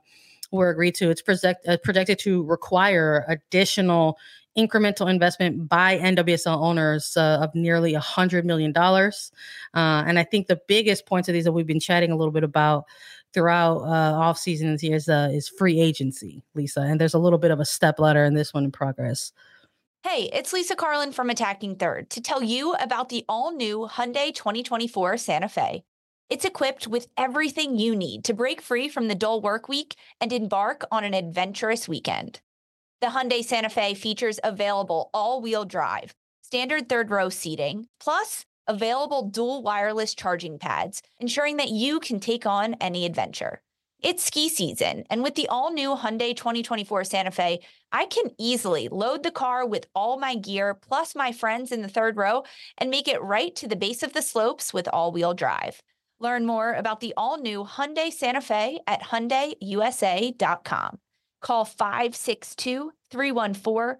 were 0.52 0.70
agreed 0.70 0.96
to. 0.96 1.10
It's 1.10 1.22
project, 1.22 1.68
uh, 1.68 1.78
projected 1.84 2.20
to 2.20 2.44
require 2.44 3.26
additional 3.28 4.18
incremental 4.58 5.10
investment 5.10 5.68
by 5.68 5.98
NWSL 6.00 6.58
owners 6.58 7.18
uh, 7.18 7.40
of 7.42 7.54
nearly 7.54 7.94
a 7.94 8.00
hundred 8.00 8.46
million 8.46 8.72
dollars. 8.72 9.32
Uh, 9.74 10.04
and 10.08 10.18
I 10.18 10.24
think 10.24 10.48
the 10.48 10.62
biggest 10.68 11.06
points 11.06 11.28
of 11.28 11.34
these 11.34 11.44
that 11.44 11.52
we've 11.52 11.68
been 11.68 11.80
chatting 11.80 12.12
a 12.12 12.16
little 12.16 12.32
bit 12.32 12.44
about 12.44 12.86
throughout 13.36 13.82
uh, 13.82 14.18
off 14.18 14.40
seasons 14.40 14.84
is 14.84 15.08
uh, 15.08 15.30
is 15.32 15.48
free 15.48 15.80
agency, 15.80 16.42
Lisa. 16.56 16.82
And 16.82 17.00
there's 17.00 17.14
a 17.14 17.20
little 17.20 17.38
bit 17.38 17.52
of 17.52 17.60
a 17.60 17.66
step 17.66 18.00
ladder 18.00 18.26
in 18.26 18.34
this 18.34 18.54
one 18.54 18.64
in 18.64 18.72
progress. 18.72 19.32
Hey, 20.04 20.30
it's 20.34 20.54
Lisa 20.54 20.76
Carlin 20.76 21.12
from 21.12 21.30
Attacking 21.30 21.76
Third 21.76 22.10
to 22.12 22.22
tell 22.22 22.42
you 22.42 22.74
about 22.76 23.10
the 23.10 23.26
all 23.30 23.52
new 23.52 23.88
Hyundai 23.92 24.34
2024 24.34 25.18
Santa 25.18 25.50
Fe. 25.50 25.84
It's 26.30 26.46
equipped 26.46 26.88
with 26.88 27.08
everything 27.18 27.78
you 27.78 27.96
need 27.96 28.24
to 28.24 28.34
break 28.34 28.62
free 28.62 28.90
from 28.90 29.08
the 29.08 29.16
dull 29.16 29.42
work 29.42 29.68
week 29.68 29.96
and 30.20 30.34
embark 30.34 30.86
on 30.92 31.04
an 31.04 31.14
adventurous 31.14 31.88
weekend. 31.88 32.42
The 33.02 33.08
Hyundai 33.08 33.44
Santa 33.44 33.70
Fe 33.70 33.94
features 33.94 34.40
available 34.44 35.10
all 35.14 35.42
wheel 35.42 35.66
drive, 35.66 36.16
standard 36.42 36.88
third 36.88 37.12
row 37.12 37.30
seating, 37.30 37.88
plus 38.00 38.46
available 38.68 39.30
dual 39.30 39.62
wireless 39.62 40.14
charging 40.16 40.60
pads, 40.60 41.02
ensuring 41.20 41.58
that 41.58 41.70
you 41.70 42.00
can 42.00 42.20
take 42.20 42.46
on 42.46 42.76
any 42.76 43.06
adventure. 43.06 43.62
It's 44.02 44.24
ski 44.24 44.50
season, 44.50 45.04
and 45.10 45.24
with 45.24 45.36
the 45.36 45.48
all 45.48 45.72
new 45.72 45.96
Hyundai 45.96 46.36
2024 46.36 47.06
Santa 47.06 47.32
Fe, 47.32 47.60
I 47.92 48.06
can 48.06 48.32
easily 48.38 48.88
load 48.88 49.24
the 49.24 49.32
car 49.32 49.66
with 49.66 49.88
all 49.96 50.20
my 50.20 50.36
gear 50.36 50.74
plus 50.76 51.16
my 51.16 51.32
friends 51.32 51.72
in 51.72 51.82
the 51.82 51.88
third 51.88 52.18
row 52.18 52.44
and 52.78 52.92
make 52.92 53.08
it 53.08 53.22
right 53.22 53.56
to 53.56 53.68
the 53.68 53.76
base 53.76 54.04
of 54.04 54.14
the 54.14 54.22
slopes 54.22 54.74
with 54.74 54.88
all 54.90 55.12
wheel 55.12 55.34
drive. 55.34 55.82
Learn 56.20 56.46
more 56.46 56.74
about 56.74 57.00
the 57.00 57.14
all 57.18 57.38
new 57.38 57.64
Hyundai 57.64 58.12
Santa 58.12 58.42
Fe 58.42 58.80
at 58.86 59.02
HyundaiUSA.com. 59.02 61.00
Call 61.42 61.66
562 61.66 62.92
314 63.10 64.00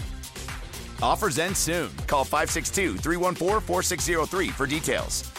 Offers 1.01 1.39
end 1.39 1.57
soon. 1.57 1.89
Call 2.07 2.23
562 2.23 2.97
314 2.97 3.59
4603 3.59 4.49
for 4.49 4.65
details. 4.67 5.31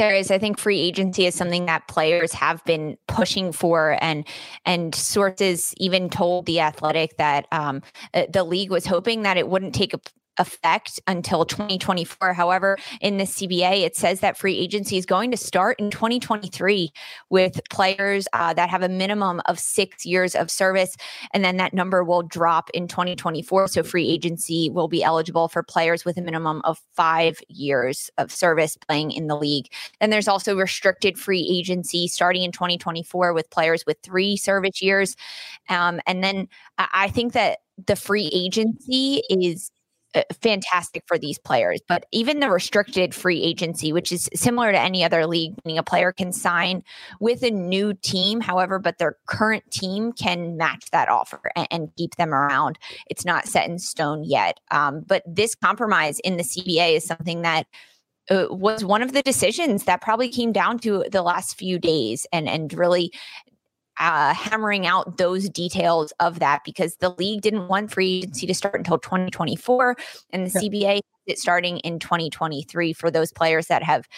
There 0.00 0.14
is, 0.14 0.30
I 0.30 0.38
think, 0.38 0.58
free 0.58 0.80
agency 0.80 1.26
is 1.26 1.34
something 1.34 1.66
that 1.66 1.86
players 1.86 2.32
have 2.32 2.64
been 2.64 2.96
pushing 3.06 3.52
for, 3.52 3.98
and 4.00 4.26
and 4.64 4.94
sources 4.94 5.74
even 5.76 6.08
told 6.08 6.46
the 6.46 6.60
Athletic 6.60 7.18
that 7.18 7.46
um, 7.52 7.82
uh, 8.14 8.22
the 8.32 8.42
league 8.42 8.70
was 8.70 8.86
hoping 8.86 9.24
that 9.24 9.36
it 9.36 9.46
wouldn't 9.46 9.74
take 9.74 9.92
a 9.92 10.00
effect 10.38 11.00
until 11.06 11.44
2024. 11.44 12.32
However, 12.32 12.78
in 13.00 13.18
the 13.18 13.24
CBA, 13.24 13.82
it 13.82 13.96
says 13.96 14.20
that 14.20 14.38
free 14.38 14.56
agency 14.56 14.96
is 14.96 15.06
going 15.06 15.30
to 15.30 15.36
start 15.36 15.78
in 15.78 15.90
2023 15.90 16.90
with 17.28 17.60
players 17.70 18.26
uh, 18.32 18.54
that 18.54 18.70
have 18.70 18.82
a 18.82 18.88
minimum 18.88 19.40
of 19.46 19.58
six 19.58 20.06
years 20.06 20.34
of 20.34 20.50
service. 20.50 20.96
And 21.32 21.44
then 21.44 21.56
that 21.58 21.74
number 21.74 22.02
will 22.02 22.22
drop 22.22 22.70
in 22.70 22.88
2024. 22.88 23.68
So 23.68 23.82
free 23.82 24.08
agency 24.08 24.70
will 24.70 24.88
be 24.88 25.02
eligible 25.02 25.48
for 25.48 25.62
players 25.62 26.04
with 26.04 26.16
a 26.16 26.22
minimum 26.22 26.62
of 26.64 26.80
five 26.94 27.40
years 27.48 28.10
of 28.18 28.32
service 28.32 28.76
playing 28.76 29.12
in 29.12 29.26
the 29.26 29.36
league. 29.36 29.66
And 30.00 30.12
there's 30.12 30.28
also 30.28 30.56
restricted 30.56 31.18
free 31.18 31.46
agency 31.50 32.08
starting 32.08 32.42
in 32.42 32.52
2024 32.52 33.32
with 33.32 33.50
players 33.50 33.84
with 33.86 33.98
three 34.02 34.36
service 34.36 34.80
years. 34.80 35.16
Um, 35.68 36.00
and 36.06 36.24
then 36.24 36.48
I 36.78 37.08
think 37.08 37.32
that 37.34 37.58
the 37.86 37.96
free 37.96 38.30
agency 38.32 39.22
is 39.30 39.70
fantastic 40.40 41.04
for 41.06 41.18
these 41.18 41.38
players. 41.38 41.80
But 41.86 42.06
even 42.12 42.40
the 42.40 42.50
restricted 42.50 43.14
free 43.14 43.42
agency, 43.42 43.92
which 43.92 44.10
is 44.12 44.28
similar 44.34 44.72
to 44.72 44.78
any 44.78 45.04
other 45.04 45.26
league, 45.26 45.54
meaning 45.64 45.78
a 45.78 45.82
player 45.82 46.12
can 46.12 46.32
sign 46.32 46.82
with 47.20 47.42
a 47.42 47.50
new 47.50 47.94
team, 47.94 48.40
however, 48.40 48.78
but 48.78 48.98
their 48.98 49.16
current 49.26 49.70
team 49.70 50.12
can 50.12 50.56
match 50.56 50.90
that 50.90 51.08
offer 51.08 51.40
and, 51.56 51.68
and 51.70 51.96
keep 51.96 52.16
them 52.16 52.34
around. 52.34 52.78
It's 53.08 53.24
not 53.24 53.46
set 53.46 53.68
in 53.68 53.78
stone 53.78 54.24
yet. 54.24 54.58
Um, 54.70 55.00
but 55.06 55.22
this 55.26 55.54
compromise 55.54 56.18
in 56.20 56.36
the 56.36 56.42
CBA 56.42 56.96
is 56.96 57.04
something 57.04 57.42
that 57.42 57.66
uh, 58.30 58.46
was 58.50 58.84
one 58.84 59.02
of 59.02 59.12
the 59.12 59.22
decisions 59.22 59.84
that 59.84 60.00
probably 60.00 60.28
came 60.28 60.52
down 60.52 60.78
to 60.78 61.04
the 61.10 61.22
last 61.22 61.56
few 61.58 61.78
days 61.78 62.26
and 62.32 62.48
and 62.48 62.72
really 62.74 63.12
uh, 64.00 64.34
hammering 64.34 64.86
out 64.86 65.18
those 65.18 65.48
details 65.48 66.12
of 66.18 66.40
that 66.40 66.62
because 66.64 66.96
the 66.96 67.10
league 67.10 67.42
didn't 67.42 67.68
want 67.68 67.92
free 67.92 68.18
agency 68.18 68.46
to 68.46 68.54
start 68.54 68.74
until 68.74 68.98
2024 68.98 69.96
and 70.30 70.46
the 70.46 70.50
yeah. 70.60 70.68
CBA 70.96 71.00
it 71.26 71.38
starting 71.38 71.78
in 71.80 71.98
2023 71.98 72.92
for 72.92 73.10
those 73.10 73.32
players 73.32 73.66
that 73.66 73.82
have 73.82 74.08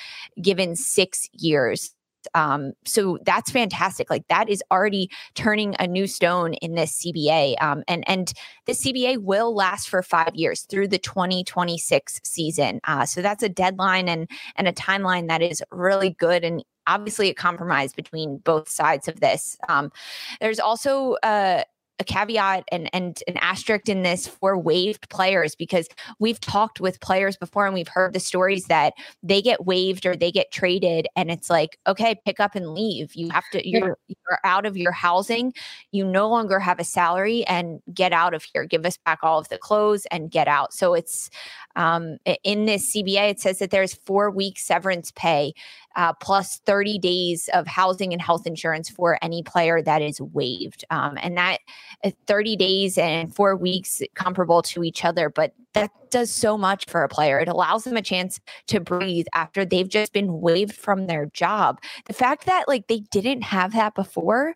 given 0.40 0.76
six 0.76 1.28
years 1.32 1.94
um, 2.34 2.72
so 2.84 3.18
that's 3.24 3.50
fantastic. 3.50 4.10
Like 4.10 4.26
that 4.28 4.48
is 4.48 4.62
already 4.70 5.10
turning 5.34 5.74
a 5.78 5.86
new 5.86 6.06
stone 6.06 6.54
in 6.54 6.74
this 6.74 7.02
CBA. 7.02 7.62
Um, 7.62 7.82
and 7.88 8.04
and 8.08 8.32
the 8.66 8.72
CBA 8.72 9.18
will 9.18 9.54
last 9.54 9.88
for 9.88 10.02
five 10.02 10.34
years 10.34 10.62
through 10.62 10.88
the 10.88 10.98
2026 10.98 12.20
season. 12.24 12.80
Uh, 12.84 13.06
so 13.06 13.22
that's 13.22 13.42
a 13.42 13.48
deadline 13.48 14.08
and 14.08 14.28
and 14.56 14.68
a 14.68 14.72
timeline 14.72 15.28
that 15.28 15.42
is 15.42 15.62
really 15.70 16.10
good 16.10 16.44
and 16.44 16.64
obviously 16.86 17.28
a 17.28 17.34
compromise 17.34 17.92
between 17.92 18.38
both 18.38 18.68
sides 18.68 19.08
of 19.08 19.20
this. 19.20 19.56
Um, 19.68 19.92
there's 20.40 20.58
also 20.58 21.12
uh, 21.22 21.62
a 22.02 22.04
caveat 22.04 22.64
and 22.70 22.90
and 22.92 23.22
an 23.28 23.36
asterisk 23.38 23.88
in 23.88 24.02
this 24.02 24.26
for 24.26 24.58
waived 24.58 25.08
players 25.08 25.54
because 25.54 25.88
we've 26.18 26.40
talked 26.40 26.80
with 26.80 27.00
players 27.00 27.36
before 27.36 27.64
and 27.64 27.74
we've 27.74 27.88
heard 27.88 28.12
the 28.12 28.20
stories 28.20 28.66
that 28.66 28.92
they 29.22 29.40
get 29.40 29.64
waived 29.64 30.04
or 30.04 30.14
they 30.16 30.32
get 30.32 30.50
traded 30.50 31.06
and 31.16 31.30
it's 31.30 31.48
like 31.48 31.78
okay 31.86 32.14
pick 32.26 32.40
up 32.40 32.54
and 32.54 32.74
leave. 32.74 33.14
You 33.14 33.30
have 33.30 33.44
to 33.52 33.66
you're 33.66 33.96
you're 34.08 34.38
out 34.44 34.66
of 34.66 34.76
your 34.76 34.92
housing. 34.92 35.54
You 35.92 36.04
no 36.04 36.28
longer 36.28 36.58
have 36.58 36.80
a 36.80 36.84
salary 36.84 37.44
and 37.46 37.80
get 37.94 38.12
out 38.12 38.34
of 38.34 38.42
here. 38.42 38.64
Give 38.64 38.84
us 38.84 38.98
back 38.98 39.20
all 39.22 39.38
of 39.38 39.48
the 39.48 39.58
clothes 39.58 40.04
and 40.10 40.30
get 40.30 40.48
out. 40.48 40.72
So 40.74 40.94
it's 40.94 41.30
um, 41.76 42.18
in 42.44 42.66
this 42.66 42.94
CBA 42.94 43.30
it 43.30 43.40
says 43.40 43.58
that 43.58 43.70
there's 43.70 43.94
4 43.94 44.30
weeks 44.30 44.64
severance 44.64 45.12
pay 45.12 45.52
uh, 45.96 46.12
plus 46.14 46.58
30 46.66 46.98
days 46.98 47.48
of 47.52 47.66
housing 47.66 48.12
and 48.12 48.22
health 48.22 48.46
insurance 48.46 48.88
for 48.88 49.18
any 49.22 49.42
player 49.42 49.82
that 49.82 50.02
is 50.02 50.20
waived. 50.20 50.84
Um, 50.90 51.18
and 51.22 51.36
that 51.36 51.58
uh, 52.04 52.10
30 52.26 52.56
days 52.56 52.98
and 52.98 53.34
four 53.34 53.56
weeks 53.56 54.02
comparable 54.14 54.62
to 54.62 54.84
each 54.84 55.04
other, 55.04 55.28
but 55.28 55.52
that 55.74 55.90
does 56.10 56.30
so 56.30 56.58
much 56.58 56.86
for 56.86 57.02
a 57.02 57.08
player. 57.08 57.38
It 57.38 57.48
allows 57.48 57.84
them 57.84 57.96
a 57.96 58.02
chance 58.02 58.40
to 58.68 58.80
breathe 58.80 59.26
after 59.34 59.64
they've 59.64 59.88
just 59.88 60.12
been 60.12 60.40
waived 60.40 60.74
from 60.74 61.06
their 61.06 61.26
job. 61.26 61.80
The 62.06 62.12
fact 62.12 62.46
that 62.46 62.68
like 62.68 62.88
they 62.88 63.00
didn't 63.10 63.42
have 63.42 63.72
that 63.72 63.94
before 63.94 64.54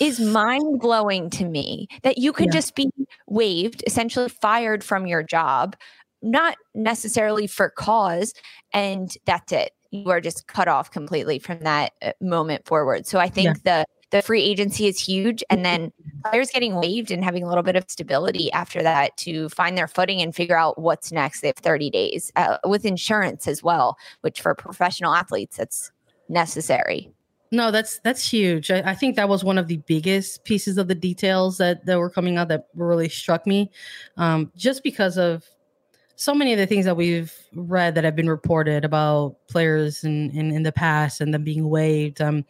is 0.00 0.20
mind 0.20 0.80
blowing 0.80 1.30
to 1.30 1.44
me 1.44 1.88
that 2.02 2.18
you 2.18 2.32
could 2.32 2.46
yeah. 2.46 2.52
just 2.52 2.74
be 2.74 2.90
waived, 3.26 3.84
essentially 3.86 4.28
fired 4.28 4.82
from 4.82 5.06
your 5.06 5.22
job, 5.22 5.76
not 6.22 6.56
necessarily 6.74 7.46
for 7.46 7.70
cause, 7.70 8.34
and 8.72 9.16
that's 9.26 9.52
it 9.52 9.72
you 9.90 10.10
are 10.10 10.20
just 10.20 10.46
cut 10.46 10.68
off 10.68 10.90
completely 10.90 11.38
from 11.38 11.58
that 11.60 11.92
uh, 12.02 12.12
moment 12.20 12.64
forward. 12.64 13.06
So 13.06 13.18
I 13.18 13.28
think 13.28 13.58
yeah. 13.64 13.82
the 13.82 13.86
the 14.10 14.22
free 14.22 14.42
agency 14.42 14.88
is 14.88 14.98
huge 14.98 15.44
and 15.50 15.64
then 15.64 15.92
players 16.24 16.50
getting 16.50 16.74
waived 16.74 17.12
and 17.12 17.24
having 17.24 17.44
a 17.44 17.48
little 17.48 17.62
bit 17.62 17.76
of 17.76 17.84
stability 17.88 18.50
after 18.52 18.82
that 18.82 19.16
to 19.18 19.48
find 19.50 19.78
their 19.78 19.86
footing 19.86 20.20
and 20.20 20.34
figure 20.34 20.58
out 20.58 20.80
what's 20.80 21.12
next 21.12 21.40
they 21.40 21.46
have 21.46 21.56
30 21.56 21.90
days 21.90 22.32
uh, 22.34 22.58
with 22.64 22.84
insurance 22.84 23.46
as 23.46 23.62
well 23.62 23.96
which 24.22 24.40
for 24.40 24.52
professional 24.52 25.14
athletes 25.14 25.56
that's 25.56 25.92
necessary 26.28 27.08
no 27.52 27.70
that's 27.70 28.00
that's 28.00 28.28
huge 28.28 28.72
I, 28.72 28.78
I, 28.90 28.94
think 28.96 29.14
that 29.14 29.28
was 29.28 29.44
one 29.44 29.58
of 29.58 29.68
the 29.68 29.76
biggest 29.76 30.42
pieces 30.42 30.76
of 30.76 30.88
the 30.88 30.94
details 30.96 31.58
that 31.58 31.86
that 31.86 31.98
were 31.98 32.10
coming 32.10 32.36
out 32.36 32.48
that 32.48 32.66
really 32.74 33.08
struck 33.08 33.46
me 33.46 33.70
um, 34.16 34.50
just 34.56 34.82
because 34.82 35.18
of 35.18 35.44
so 36.20 36.34
many 36.34 36.52
of 36.52 36.58
the 36.58 36.66
things 36.66 36.84
that 36.84 36.98
we've 36.98 37.34
read 37.54 37.94
that 37.94 38.04
have 38.04 38.14
been 38.14 38.28
reported 38.28 38.84
about 38.84 39.36
players 39.48 40.04
in, 40.04 40.30
in, 40.32 40.52
in 40.52 40.62
the 40.62 40.70
past 40.70 41.22
and 41.22 41.32
them 41.32 41.42
being 41.44 41.70
waived. 41.70 42.20
Um, 42.20 42.44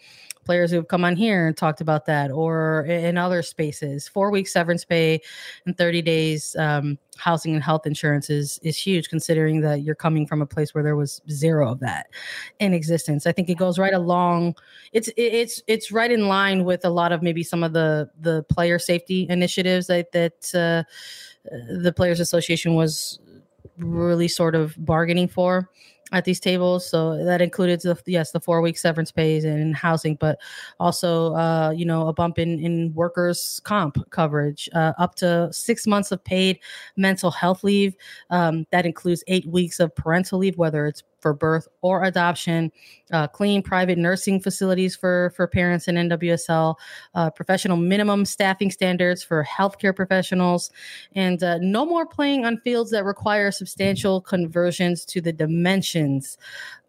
players 0.45 0.73
who 0.73 0.77
have 0.79 0.89
come 0.89 1.05
on 1.05 1.15
here 1.15 1.47
and 1.47 1.57
talked 1.57 1.81
about 1.81 2.07
that, 2.07 2.33
or 2.33 2.85
in 2.87 3.17
other 3.17 3.43
spaces. 3.43 4.09
Four 4.09 4.33
weeks 4.33 4.53
severance 4.53 4.85
pay 4.85 5.21
and 5.67 5.79
30 5.79 6.03
days 6.03 6.57
um, 6.57 6.99
housing 7.17 7.55
and 7.55 7.63
health 7.63 7.87
insurance 7.87 8.29
is, 8.29 8.59
is 8.65 8.77
huge, 8.77 9.09
considering 9.09 9.61
that 9.61 9.83
you're 9.83 9.95
coming 9.95 10.27
from 10.27 10.43
a 10.43 10.47
place 10.47 10.75
where 10.75 10.83
there 10.83 10.97
was 10.97 11.23
zero 11.31 11.71
of 11.71 11.79
that 11.79 12.09
in 12.59 12.75
existence. 12.75 13.25
I 13.25 13.31
think 13.31 13.49
it 13.49 13.59
goes 13.59 13.79
right 13.79 13.95
along. 13.95 14.57
It's 14.93 15.09
it's 15.17 15.63
it's 15.69 15.93
right 15.93 16.11
in 16.11 16.27
line 16.27 16.65
with 16.65 16.85
a 16.85 16.91
lot 16.91 17.13
of 17.13 17.23
maybe 17.23 17.45
some 17.45 17.63
of 17.63 17.73
the 17.73 18.11
the 18.19 18.43
player 18.45 18.81
safety 18.81 19.29
initiatives 19.31 19.87
that 19.87 20.11
that 20.11 20.53
uh, 20.57 20.83
the 21.81 21.93
Players 21.93 22.19
Association 22.19 22.75
was 22.75 23.21
really 23.83 24.29
sort 24.29 24.55
of 24.55 24.75
bargaining 24.85 25.29
for 25.29 25.69
at 26.13 26.25
these 26.25 26.41
tables. 26.41 26.89
So 26.89 27.25
that 27.25 27.41
included 27.41 27.81
the 27.81 28.01
yes, 28.07 28.33
the 28.33 28.41
four 28.41 28.61
week 28.61 28.79
severance 28.79 29.13
pays 29.13 29.45
and 29.45 29.75
housing, 29.77 30.17
but 30.17 30.39
also 30.79 31.35
uh, 31.35 31.73
you 31.75 31.85
know 31.85 32.09
a 32.09 32.13
bump 32.13 32.39
in 32.39 32.59
in 32.59 32.93
workers 32.95 33.61
comp 33.65 33.99
coverage, 34.11 34.69
uh, 34.75 34.93
up 34.99 35.15
to 35.17 35.49
six 35.53 35.87
months 35.87 36.13
of 36.13 36.23
paid 36.25 36.59
mental 36.97 37.31
health 37.31 37.65
leave. 37.65 37.95
Um, 38.31 38.67
that 38.71 38.87
includes 38.87 39.23
eight 39.29 39.47
weeks 39.47 39.81
of 39.81 39.95
parental 39.95 40.39
leave, 40.39 40.59
whether 40.59 40.87
it's 40.87 41.03
for 41.21 41.33
birth 41.33 41.69
or 41.83 42.05
adoption, 42.05 42.73
uh, 43.13 43.27
clean 43.29 43.63
private 43.63 43.99
nursing 43.99 44.41
facilities 44.41 44.97
for 44.97 45.33
for 45.37 45.47
parents 45.47 45.89
in 45.89 45.97
NWSL, 45.97 46.75
uh, 47.15 47.31
professional 47.31 47.77
minimum 47.77 48.25
staffing 48.25 48.71
standards 48.71 49.23
for 49.23 49.45
healthcare 49.45 49.95
professionals, 49.95 50.71
and 51.15 51.43
uh, 51.43 51.59
no 51.59 51.85
more 51.85 52.07
playing 52.07 52.45
on 52.45 52.59
fields 52.59 52.91
that 52.91 53.05
require 53.05 53.51
substantial 53.51 54.21
conversions 54.21 55.05
to 55.07 55.21
the 55.21 55.33
dimensions 55.33 56.39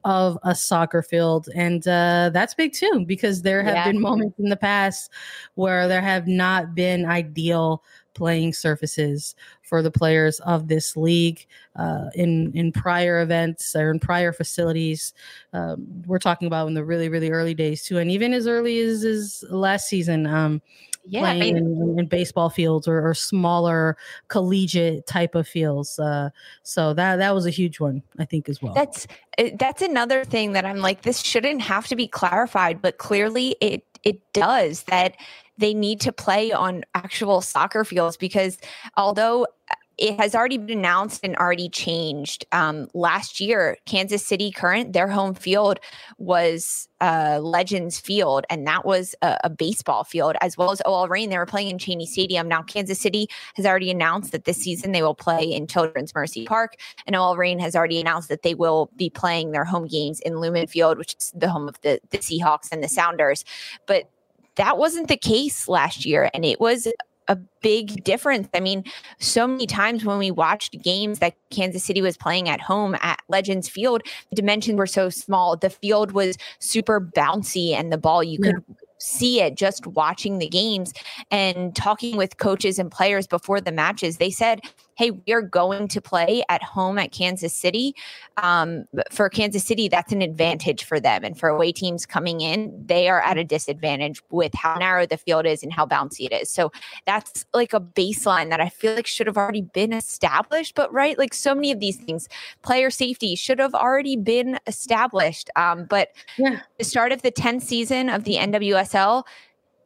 of 0.03 0.37
a 0.43 0.55
soccer 0.55 1.01
field. 1.01 1.47
And 1.55 1.87
uh, 1.87 2.31
that's 2.33 2.53
big 2.53 2.73
too, 2.73 3.03
because 3.05 3.41
there 3.41 3.63
have 3.63 3.75
yeah. 3.75 3.85
been 3.85 4.01
moments 4.01 4.39
in 4.39 4.49
the 4.49 4.57
past 4.57 5.11
where 5.55 5.87
there 5.87 6.01
have 6.01 6.27
not 6.27 6.73
been 6.73 7.05
ideal 7.05 7.83
playing 8.13 8.53
surfaces 8.53 9.35
for 9.61 9.81
the 9.81 9.91
players 9.91 10.39
of 10.41 10.67
this 10.67 10.95
league 10.97 11.45
uh, 11.75 12.05
in 12.15 12.51
in 12.53 12.71
prior 12.71 13.21
events 13.21 13.75
or 13.75 13.91
in 13.91 13.99
prior 13.99 14.33
facilities. 14.33 15.13
Um, 15.53 15.87
we're 16.05 16.19
talking 16.19 16.47
about 16.47 16.67
in 16.67 16.73
the 16.73 16.83
really 16.83 17.09
really 17.09 17.31
early 17.31 17.53
days 17.53 17.83
too, 17.83 17.97
and 17.97 18.11
even 18.11 18.33
as 18.33 18.47
early 18.47 18.79
as, 18.79 19.03
as 19.03 19.43
last 19.49 19.87
season. 19.87 20.27
Um, 20.27 20.61
yeah, 21.05 21.21
playing 21.21 21.57
in, 21.57 21.95
in, 21.97 22.05
baseball 22.05 22.49
fields 22.49 22.87
or, 22.87 23.07
or, 23.07 23.15
smaller 23.15 23.97
collegiate 24.27 25.07
type 25.07 25.33
of 25.33 25.47
fields. 25.47 25.97
Uh, 25.97 26.29
so 26.63 26.93
that 26.93 27.15
that 27.15 27.33
was 27.33 27.47
a 27.47 27.49
huge 27.49 27.79
one, 27.79 28.03
I 28.19 28.25
think, 28.25 28.47
as 28.47 28.61
well. 28.61 28.73
That's 28.73 29.07
eh, 29.37 29.51
that's 29.57 29.81
another 29.81 30.23
thing 30.23 30.51
that 30.53 30.63
I'm 30.63 30.77
like, 30.77 31.01
this 31.01 31.21
shouldn't 31.21 31.61
have 31.61 31.87
to 31.87 31.95
be 31.95 32.07
clarified, 32.07 32.81
but 32.83 32.99
clearly 32.99 33.55
it 33.61 33.83
it 34.03 34.21
does. 34.33 34.83
That 34.83 35.15
they 35.57 35.73
need 35.73 36.01
to 36.01 36.11
play 36.11 36.51
on 36.51 36.83
actual 36.95 37.41
soccer 37.41 37.83
fields 37.83 38.17
because 38.17 38.57
although 38.97 39.43
uh, 39.69 39.75
it 40.01 40.19
has 40.19 40.33
already 40.33 40.57
been 40.57 40.79
announced 40.79 41.19
and 41.23 41.35
already 41.35 41.69
changed. 41.69 42.43
Um, 42.51 42.87
last 42.95 43.39
year, 43.39 43.77
Kansas 43.85 44.25
City 44.25 44.49
Current, 44.49 44.93
their 44.93 45.07
home 45.07 45.35
field 45.35 45.79
was 46.17 46.89
uh, 46.99 47.39
Legends 47.39 47.99
Field, 47.99 48.43
and 48.49 48.65
that 48.65 48.83
was 48.83 49.13
a, 49.21 49.37
a, 49.43 49.49
baseball 49.49 50.03
field 50.03 50.35
as 50.41 50.57
well 50.57 50.71
as 50.71 50.81
OL 50.87 51.07
Reign. 51.07 51.29
They 51.29 51.37
were 51.37 51.45
playing 51.45 51.69
in 51.69 51.77
Cheney 51.77 52.07
Stadium. 52.07 52.47
Now, 52.47 52.63
Kansas 52.63 52.99
City 52.99 53.27
has 53.55 53.65
already 53.67 53.91
announced 53.91 54.31
that 54.31 54.45
this 54.45 54.57
season 54.57 54.91
they 54.91 55.03
will 55.03 55.13
play 55.13 55.43
in 55.43 55.67
Children's 55.67 56.15
Mercy 56.15 56.45
Park, 56.45 56.77
and 57.05 57.15
OL 57.15 57.37
Reign 57.37 57.59
has 57.59 57.75
already 57.75 58.01
announced 58.01 58.27
that 58.29 58.41
they 58.41 58.55
will 58.55 58.89
be 58.95 59.11
playing 59.11 59.51
their 59.51 59.65
home 59.65 59.85
games 59.85 60.19
in 60.21 60.39
Lumen 60.39 60.65
Field, 60.65 60.97
which 60.97 61.13
is 61.13 61.31
the 61.35 61.49
home 61.49 61.67
of 61.67 61.79
the, 61.81 61.99
the 62.09 62.17
Seahawks 62.17 62.69
and 62.71 62.83
the 62.83 62.89
Sounders. 62.89 63.45
But 63.85 64.09
that 64.55 64.79
wasn't 64.79 65.09
the 65.09 65.17
case 65.17 65.67
last 65.67 66.05
year. 66.05 66.31
And 66.33 66.43
it 66.43 66.59
was 66.59 66.87
a 67.31 67.39
big 67.61 68.03
difference. 68.03 68.49
I 68.53 68.59
mean, 68.59 68.83
so 69.19 69.47
many 69.47 69.65
times 69.65 70.03
when 70.03 70.17
we 70.17 70.31
watched 70.31 70.81
games 70.83 71.19
that 71.19 71.33
Kansas 71.49 71.83
City 71.83 72.01
was 72.01 72.17
playing 72.17 72.49
at 72.49 72.59
home 72.59 72.95
at 73.01 73.21
Legends 73.29 73.69
Field, 73.69 74.03
the 74.29 74.35
dimensions 74.35 74.77
were 74.77 74.85
so 74.85 75.09
small. 75.09 75.55
The 75.55 75.69
field 75.69 76.11
was 76.11 76.37
super 76.59 76.99
bouncy 76.99 77.71
and 77.71 77.91
the 77.91 77.97
ball, 77.97 78.21
you 78.21 78.37
yeah. 78.41 78.51
could 78.51 78.65
see 78.99 79.41
it 79.41 79.55
just 79.55 79.87
watching 79.87 80.37
the 80.37 80.49
games 80.49 80.93
and 81.31 81.75
talking 81.75 82.17
with 82.17 82.37
coaches 82.37 82.77
and 82.77 82.91
players 82.91 83.27
before 83.27 83.61
the 83.61 83.71
matches. 83.71 84.17
They 84.17 84.29
said, 84.29 84.61
hey, 85.01 85.09
we're 85.25 85.41
going 85.41 85.87
to 85.87 85.99
play 85.99 86.43
at 86.47 86.61
home 86.61 86.99
at 86.99 87.11
Kansas 87.11 87.55
City. 87.55 87.95
Um, 88.37 88.85
for 89.09 89.29
Kansas 89.29 89.63
City, 89.63 89.87
that's 89.87 90.11
an 90.11 90.21
advantage 90.21 90.83
for 90.83 90.99
them. 90.99 91.23
And 91.23 91.35
for 91.35 91.49
away 91.49 91.71
teams 91.71 92.05
coming 92.05 92.41
in, 92.41 92.71
they 92.85 93.09
are 93.09 93.19
at 93.21 93.35
a 93.39 93.43
disadvantage 93.43 94.21
with 94.29 94.53
how 94.53 94.75
narrow 94.75 95.07
the 95.07 95.17
field 95.17 95.47
is 95.47 95.63
and 95.63 95.73
how 95.73 95.87
bouncy 95.87 96.27
it 96.27 96.33
is. 96.33 96.51
So 96.51 96.71
that's 97.07 97.47
like 97.51 97.73
a 97.73 97.79
baseline 97.79 98.51
that 98.51 98.61
I 98.61 98.69
feel 98.69 98.93
like 98.93 99.07
should 99.07 99.25
have 99.25 99.37
already 99.37 99.63
been 99.63 99.91
established. 99.91 100.75
But 100.75 100.93
right, 100.93 101.17
like 101.17 101.33
so 101.33 101.55
many 101.55 101.71
of 101.71 101.79
these 101.79 101.97
things, 101.97 102.29
player 102.61 102.91
safety 102.91 103.33
should 103.33 103.57
have 103.57 103.73
already 103.73 104.17
been 104.17 104.59
established. 104.67 105.49
Um, 105.55 105.85
but 105.85 106.09
yeah. 106.37 106.59
the 106.77 106.83
start 106.83 107.11
of 107.11 107.23
the 107.23 107.31
10th 107.31 107.63
season 107.63 108.07
of 108.07 108.23
the 108.23 108.35
NWSL, 108.35 109.23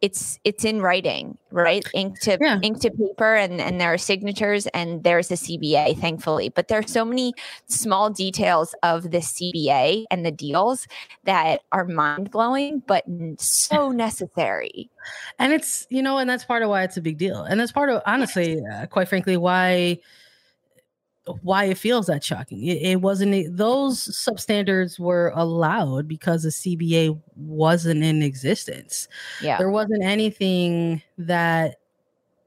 it's 0.02 0.40
it's 0.44 0.66
in 0.66 0.82
writing, 0.82 1.38
right? 1.52 1.84
Ink 1.94 2.20
to 2.22 2.38
yeah. 2.40 2.60
ink 2.62 2.82
to 2.82 2.92
paper, 2.92 3.36
and 3.36 3.60
and 3.60 3.80
there 3.80 3.94
are 3.94 3.98
signatures, 3.98 4.68
and 4.68 5.04
there's 5.04 5.32
a 5.32 5.36
CBA, 5.36 6.00
thankfully. 6.00 6.50
But 6.50 6.68
there 6.68 6.80
are 6.80 6.88
so 6.88 7.06
many 7.06 7.34
small 7.68 8.10
details 8.10 8.76
of 8.84 9.12
the 9.12 9.20
CBA 9.20 10.06
and 10.12 10.26
the 10.26 10.32
deals 10.32 10.88
that 11.24 11.62
are 11.72 11.86
mind 11.86 12.32
blowing, 12.32 12.84
but 12.86 13.04
so 13.38 13.92
necessary. 13.92 14.90
And 15.40 15.54
it's 15.54 15.88
you 15.90 16.02
know, 16.02 16.18
and 16.18 16.30
that's 16.30 16.46
part 16.46 16.64
of 16.64 16.70
why 16.70 16.84
it's 16.84 16.98
a 16.98 17.02
big 17.02 17.18
deal, 17.18 17.44
and 17.44 17.60
that's 17.60 17.72
part 17.72 17.90
of 17.90 18.02
honestly, 18.06 18.60
uh, 18.74 18.86
quite 18.88 19.08
frankly, 19.08 19.38
why 19.38 20.00
why 21.42 21.66
it 21.66 21.78
feels 21.78 22.08
that 22.08 22.24
shocking. 22.24 22.64
It, 22.64 22.82
it 22.82 23.02
wasn't 23.02 23.58
those 23.58 24.00
substandards 24.00 25.00
were 25.00 25.32
allowed 25.36 26.08
because 26.08 26.44
the 26.44 26.50
CBA 26.50 27.20
wasn't 27.36 28.04
in 28.04 28.22
existence. 28.22 29.08
Yeah. 29.42 29.58
There 29.58 29.70
wasn't 29.70 30.04
anything 30.04 31.02
that 31.18 31.78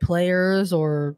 players 0.01 0.73
or 0.73 1.17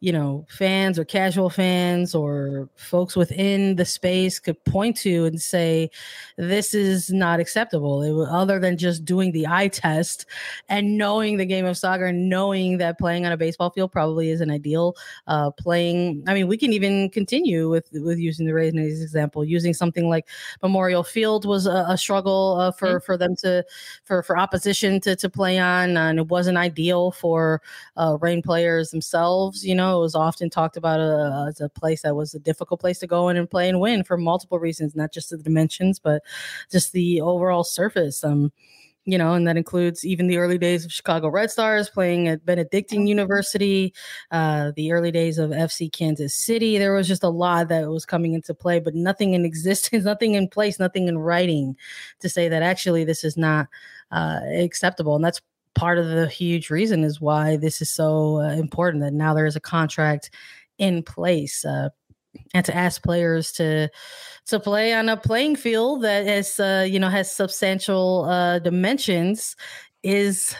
you 0.00 0.12
know, 0.12 0.46
fans 0.48 0.98
or 0.98 1.04
casual 1.04 1.50
fans 1.50 2.14
or 2.14 2.68
folks 2.76 3.16
within 3.16 3.76
the 3.76 3.84
space 3.84 4.38
could 4.38 4.62
point 4.64 4.96
to 4.96 5.24
and 5.24 5.40
say, 5.40 5.90
this 6.36 6.74
is 6.74 7.10
not 7.10 7.40
acceptable. 7.40 8.02
It, 8.02 8.28
other 8.28 8.58
than 8.58 8.76
just 8.76 9.04
doing 9.04 9.32
the 9.32 9.46
eye 9.46 9.68
test 9.68 10.26
and 10.68 10.96
knowing 10.96 11.36
the 11.36 11.46
game 11.46 11.66
of 11.66 11.76
soccer 11.76 12.06
and 12.06 12.28
knowing 12.28 12.78
that 12.78 12.98
playing 12.98 13.26
on 13.26 13.32
a 13.32 13.36
baseball 13.36 13.70
field 13.70 13.90
probably 13.90 14.30
isn't 14.30 14.50
ideal. 14.50 14.94
Uh, 15.26 15.50
playing, 15.50 16.22
I 16.28 16.34
mean, 16.34 16.46
we 16.46 16.56
can 16.56 16.72
even 16.72 17.10
continue 17.10 17.68
with 17.68 17.88
with 17.92 18.18
using 18.18 18.46
the 18.46 18.54
Rays 18.54 18.74
example. 18.74 19.44
Using 19.44 19.74
something 19.74 20.08
like 20.08 20.26
Memorial 20.62 21.02
Field 21.02 21.44
was 21.44 21.66
a, 21.66 21.86
a 21.88 21.98
struggle 21.98 22.56
uh, 22.60 22.70
for 22.70 22.86
mm-hmm. 22.86 23.04
for 23.04 23.16
them 23.16 23.34
to 23.36 23.64
for 24.04 24.22
for 24.22 24.38
opposition 24.38 25.00
to 25.00 25.16
to 25.16 25.28
play 25.28 25.58
on, 25.58 25.96
and 25.96 26.18
it 26.18 26.28
wasn't 26.28 26.58
ideal 26.58 27.10
for 27.10 27.62
uh, 27.96 28.16
Reign 28.20 28.42
players 28.42 28.90
themselves. 28.90 29.66
You 29.66 29.74
know 29.74 29.87
it 29.96 30.00
was 30.00 30.14
often 30.14 30.50
talked 30.50 30.76
about 30.76 31.00
uh, 31.00 31.46
as 31.48 31.60
a 31.60 31.68
place 31.68 32.02
that 32.02 32.14
was 32.14 32.34
a 32.34 32.38
difficult 32.38 32.80
place 32.80 32.98
to 32.98 33.06
go 33.06 33.28
in 33.28 33.36
and 33.36 33.50
play 33.50 33.68
and 33.68 33.80
win 33.80 34.04
for 34.04 34.16
multiple 34.16 34.58
reasons, 34.58 34.94
not 34.94 35.12
just 35.12 35.30
the 35.30 35.38
dimensions, 35.38 35.98
but 35.98 36.22
just 36.70 36.92
the 36.92 37.20
overall 37.20 37.64
surface. 37.64 38.22
Um, 38.22 38.52
you 39.08 39.16
know, 39.16 39.32
and 39.32 39.48
that 39.48 39.56
includes 39.56 40.04
even 40.04 40.26
the 40.26 40.36
early 40.36 40.58
days 40.58 40.84
of 40.84 40.92
Chicago 40.92 41.28
Red 41.28 41.50
Stars 41.50 41.88
playing 41.88 42.28
at 42.28 42.44
Benedictine 42.44 43.06
University, 43.06 43.94
uh, 44.32 44.72
the 44.76 44.92
early 44.92 45.10
days 45.10 45.38
of 45.38 45.48
FC 45.48 45.90
Kansas 45.90 46.34
City. 46.34 46.76
There 46.76 46.92
was 46.92 47.08
just 47.08 47.22
a 47.22 47.30
lot 47.30 47.68
that 47.68 47.88
was 47.88 48.04
coming 48.04 48.34
into 48.34 48.52
play, 48.52 48.80
but 48.80 48.94
nothing 48.94 49.32
in 49.32 49.44
existence, 49.46 50.04
nothing 50.04 50.34
in 50.34 50.46
place, 50.46 50.78
nothing 50.78 51.08
in 51.08 51.16
writing 51.16 51.74
to 52.20 52.28
say 52.28 52.50
that 52.50 52.62
actually 52.62 53.04
this 53.04 53.24
is 53.24 53.38
not 53.38 53.68
uh, 54.10 54.40
acceptable. 54.44 55.16
And 55.16 55.24
that's 55.24 55.40
part 55.78 55.98
of 55.98 56.08
the 56.08 56.26
huge 56.26 56.70
reason 56.70 57.04
is 57.04 57.20
why 57.20 57.56
this 57.56 57.80
is 57.80 57.88
so 57.88 58.40
uh, 58.40 58.50
important 58.50 59.02
that 59.02 59.12
now 59.12 59.32
there 59.32 59.46
is 59.46 59.54
a 59.54 59.60
contract 59.60 60.30
in 60.78 61.04
place 61.04 61.64
uh, 61.64 61.88
and 62.52 62.66
to 62.66 62.74
ask 62.74 63.02
players 63.02 63.52
to 63.52 63.88
to 64.46 64.58
play 64.58 64.92
on 64.92 65.08
a 65.08 65.16
playing 65.16 65.54
field 65.54 66.02
that 66.02 66.26
has 66.26 66.58
uh, 66.58 66.84
you 66.88 66.98
know 66.98 67.08
has 67.08 67.30
substantial 67.30 68.24
uh, 68.28 68.58
dimensions 68.58 69.54
is 70.02 70.56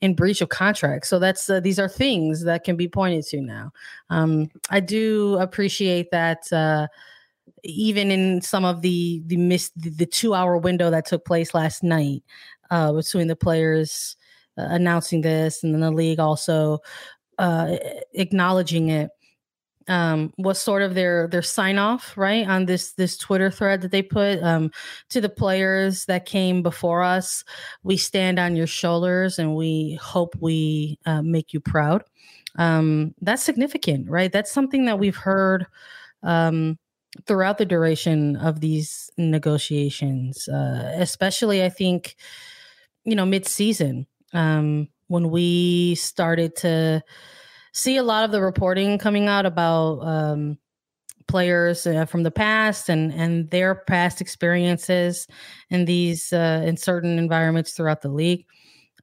in 0.00 0.14
breach 0.14 0.40
of 0.40 0.48
contract. 0.48 1.06
So 1.06 1.18
that's 1.18 1.48
uh, 1.48 1.60
these 1.60 1.78
are 1.78 1.88
things 1.88 2.44
that 2.44 2.64
can 2.64 2.76
be 2.76 2.88
pointed 2.88 3.24
to 3.26 3.40
now. 3.40 3.70
Um, 4.10 4.50
I 4.68 4.80
do 4.80 5.36
appreciate 5.38 6.10
that 6.10 6.52
uh, 6.52 6.88
even 7.62 8.10
in 8.10 8.42
some 8.42 8.64
of 8.64 8.82
the 8.82 9.22
the 9.26 9.36
miss 9.36 9.70
the, 9.76 10.06
two 10.06 10.34
hour 10.34 10.58
window 10.58 10.90
that 10.90 11.06
took 11.06 11.24
place 11.24 11.54
last 11.54 11.82
night 11.82 12.22
uh, 12.70 12.92
between 12.92 13.28
the 13.28 13.36
players 13.36 14.16
announcing 14.56 15.20
this, 15.20 15.62
and 15.62 15.74
then 15.74 15.80
the 15.80 15.90
league 15.90 16.20
also 16.20 16.80
uh, 17.38 17.76
acknowledging 18.14 18.88
it. 18.88 19.10
Um, 19.88 20.32
was 20.36 20.60
sort 20.60 20.82
of 20.82 20.94
their 20.94 21.28
their 21.28 21.42
sign 21.42 21.78
off 21.78 22.12
right 22.16 22.44
on 22.48 22.66
this 22.66 22.94
this 22.94 23.16
Twitter 23.16 23.52
thread 23.52 23.82
that 23.82 23.92
they 23.92 24.02
put 24.02 24.42
um, 24.42 24.72
to 25.10 25.20
the 25.20 25.28
players 25.28 26.06
that 26.06 26.26
came 26.26 26.60
before 26.60 27.04
us. 27.04 27.44
We 27.84 27.96
stand 27.96 28.40
on 28.40 28.56
your 28.56 28.66
shoulders, 28.66 29.38
and 29.38 29.54
we 29.54 29.96
hope 30.02 30.34
we 30.40 30.98
uh, 31.06 31.22
make 31.22 31.52
you 31.52 31.60
proud. 31.60 32.02
Um, 32.58 33.14
that's 33.20 33.44
significant, 33.44 34.10
right? 34.10 34.32
That's 34.32 34.50
something 34.50 34.86
that 34.86 34.98
we've 34.98 35.14
heard 35.14 35.66
um, 36.24 36.78
throughout 37.26 37.58
the 37.58 37.64
duration 37.64 38.34
of 38.36 38.60
these 38.60 39.08
negotiations, 39.16 40.48
uh, 40.48 40.94
especially 40.96 41.64
I 41.64 41.68
think 41.68 42.16
you 43.04 43.14
know 43.14 43.24
mid 43.24 43.46
season 43.46 44.06
um, 44.32 44.88
when 45.08 45.30
we 45.30 45.94
started 45.94 46.56
to 46.56 47.02
see 47.72 47.96
a 47.96 48.02
lot 48.02 48.24
of 48.24 48.32
the 48.32 48.40
reporting 48.40 48.98
coming 48.98 49.28
out 49.28 49.46
about 49.46 50.00
um, 50.00 50.58
players 51.28 51.86
uh, 51.86 52.04
from 52.04 52.22
the 52.22 52.30
past 52.30 52.88
and 52.88 53.12
and 53.12 53.50
their 53.50 53.74
past 53.74 54.20
experiences 54.20 55.26
in 55.70 55.84
these 55.84 56.32
uh, 56.32 56.62
in 56.64 56.76
certain 56.76 57.18
environments 57.18 57.72
throughout 57.72 58.02
the 58.02 58.08
league. 58.08 58.46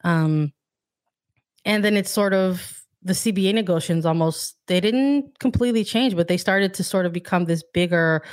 Um, 0.03 0.53
and 1.65 1.83
then 1.83 1.95
it's 1.95 2.11
sort 2.11 2.33
of 2.33 2.83
the 3.03 3.13
CBA 3.13 3.53
negotiations 3.53 4.05
almost 4.05 4.55
they 4.67 4.79
didn't 4.79 5.37
completely 5.39 5.83
change, 5.83 6.15
but 6.15 6.27
they 6.27 6.37
started 6.37 6.73
to 6.75 6.83
sort 6.83 7.05
of 7.05 7.13
become 7.13 7.45
this 7.45 7.63
bigger 7.73 8.23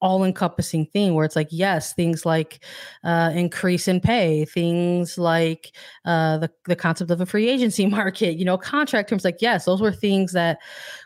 all 0.00 0.24
encompassing 0.24 0.86
thing 0.86 1.14
where 1.14 1.24
it's 1.24 1.36
like 1.36 1.48
yes 1.50 1.92
things 1.94 2.24
like 2.24 2.64
uh, 3.04 3.30
increase 3.34 3.88
in 3.88 4.00
pay 4.00 4.44
things 4.44 5.18
like 5.18 5.72
uh, 6.04 6.38
the, 6.38 6.50
the 6.66 6.76
concept 6.76 7.10
of 7.10 7.20
a 7.20 7.26
free 7.26 7.48
agency 7.48 7.86
market 7.98 8.36
you 8.36 8.44
know 8.44 8.58
contract 8.58 9.08
terms 9.08 9.24
like 9.24 9.38
yes 9.40 9.64
those 9.64 9.80
were 9.80 9.92
things 9.92 10.32
that 10.32 10.58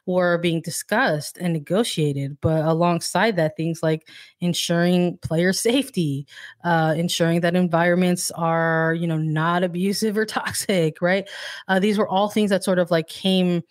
were 0.06 0.38
being 0.38 0.60
discussed 0.60 1.38
and 1.38 1.52
negotiated 1.52 2.36
but 2.40 2.64
alongside 2.64 3.36
that 3.36 3.56
things 3.56 3.82
like 3.82 4.08
ensuring 4.40 5.18
player 5.18 5.52
safety 5.62 6.26
uh, 6.64 6.94
ensuring 6.96 7.40
that 7.40 7.54
environments 7.54 8.30
are 8.32 8.94
you 8.98 9.06
know 9.06 9.18
not 9.18 9.62
abusive 9.62 10.16
or 10.16 10.24
toxic 10.32 11.00
right? 11.00 11.28
Uh, 11.68 11.78
these 11.78 11.98
were 11.98 12.08
all 12.08 12.28
things 12.28 12.50
that 12.50 12.64
sort 12.64 12.78
of 12.78 12.90
like 12.90 13.08
came 13.08 13.62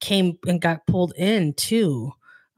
came 0.00 0.38
and 0.46 0.60
got 0.60 0.86
pulled 0.86 1.14
in 1.16 1.54
too 1.54 2.12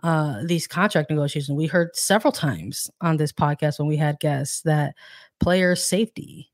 uh, 0.06 0.40
these 0.44 0.68
contract 0.68 1.10
negotiations. 1.10 1.56
We 1.56 1.66
heard 1.66 1.96
several 1.96 2.30
times 2.30 2.88
on 3.00 3.16
this 3.16 3.32
podcast 3.32 3.80
when 3.80 3.88
we 3.88 3.96
had 3.96 4.20
guests 4.20 4.62
that 4.62 4.94
player 5.40 5.74
safety 5.74 6.52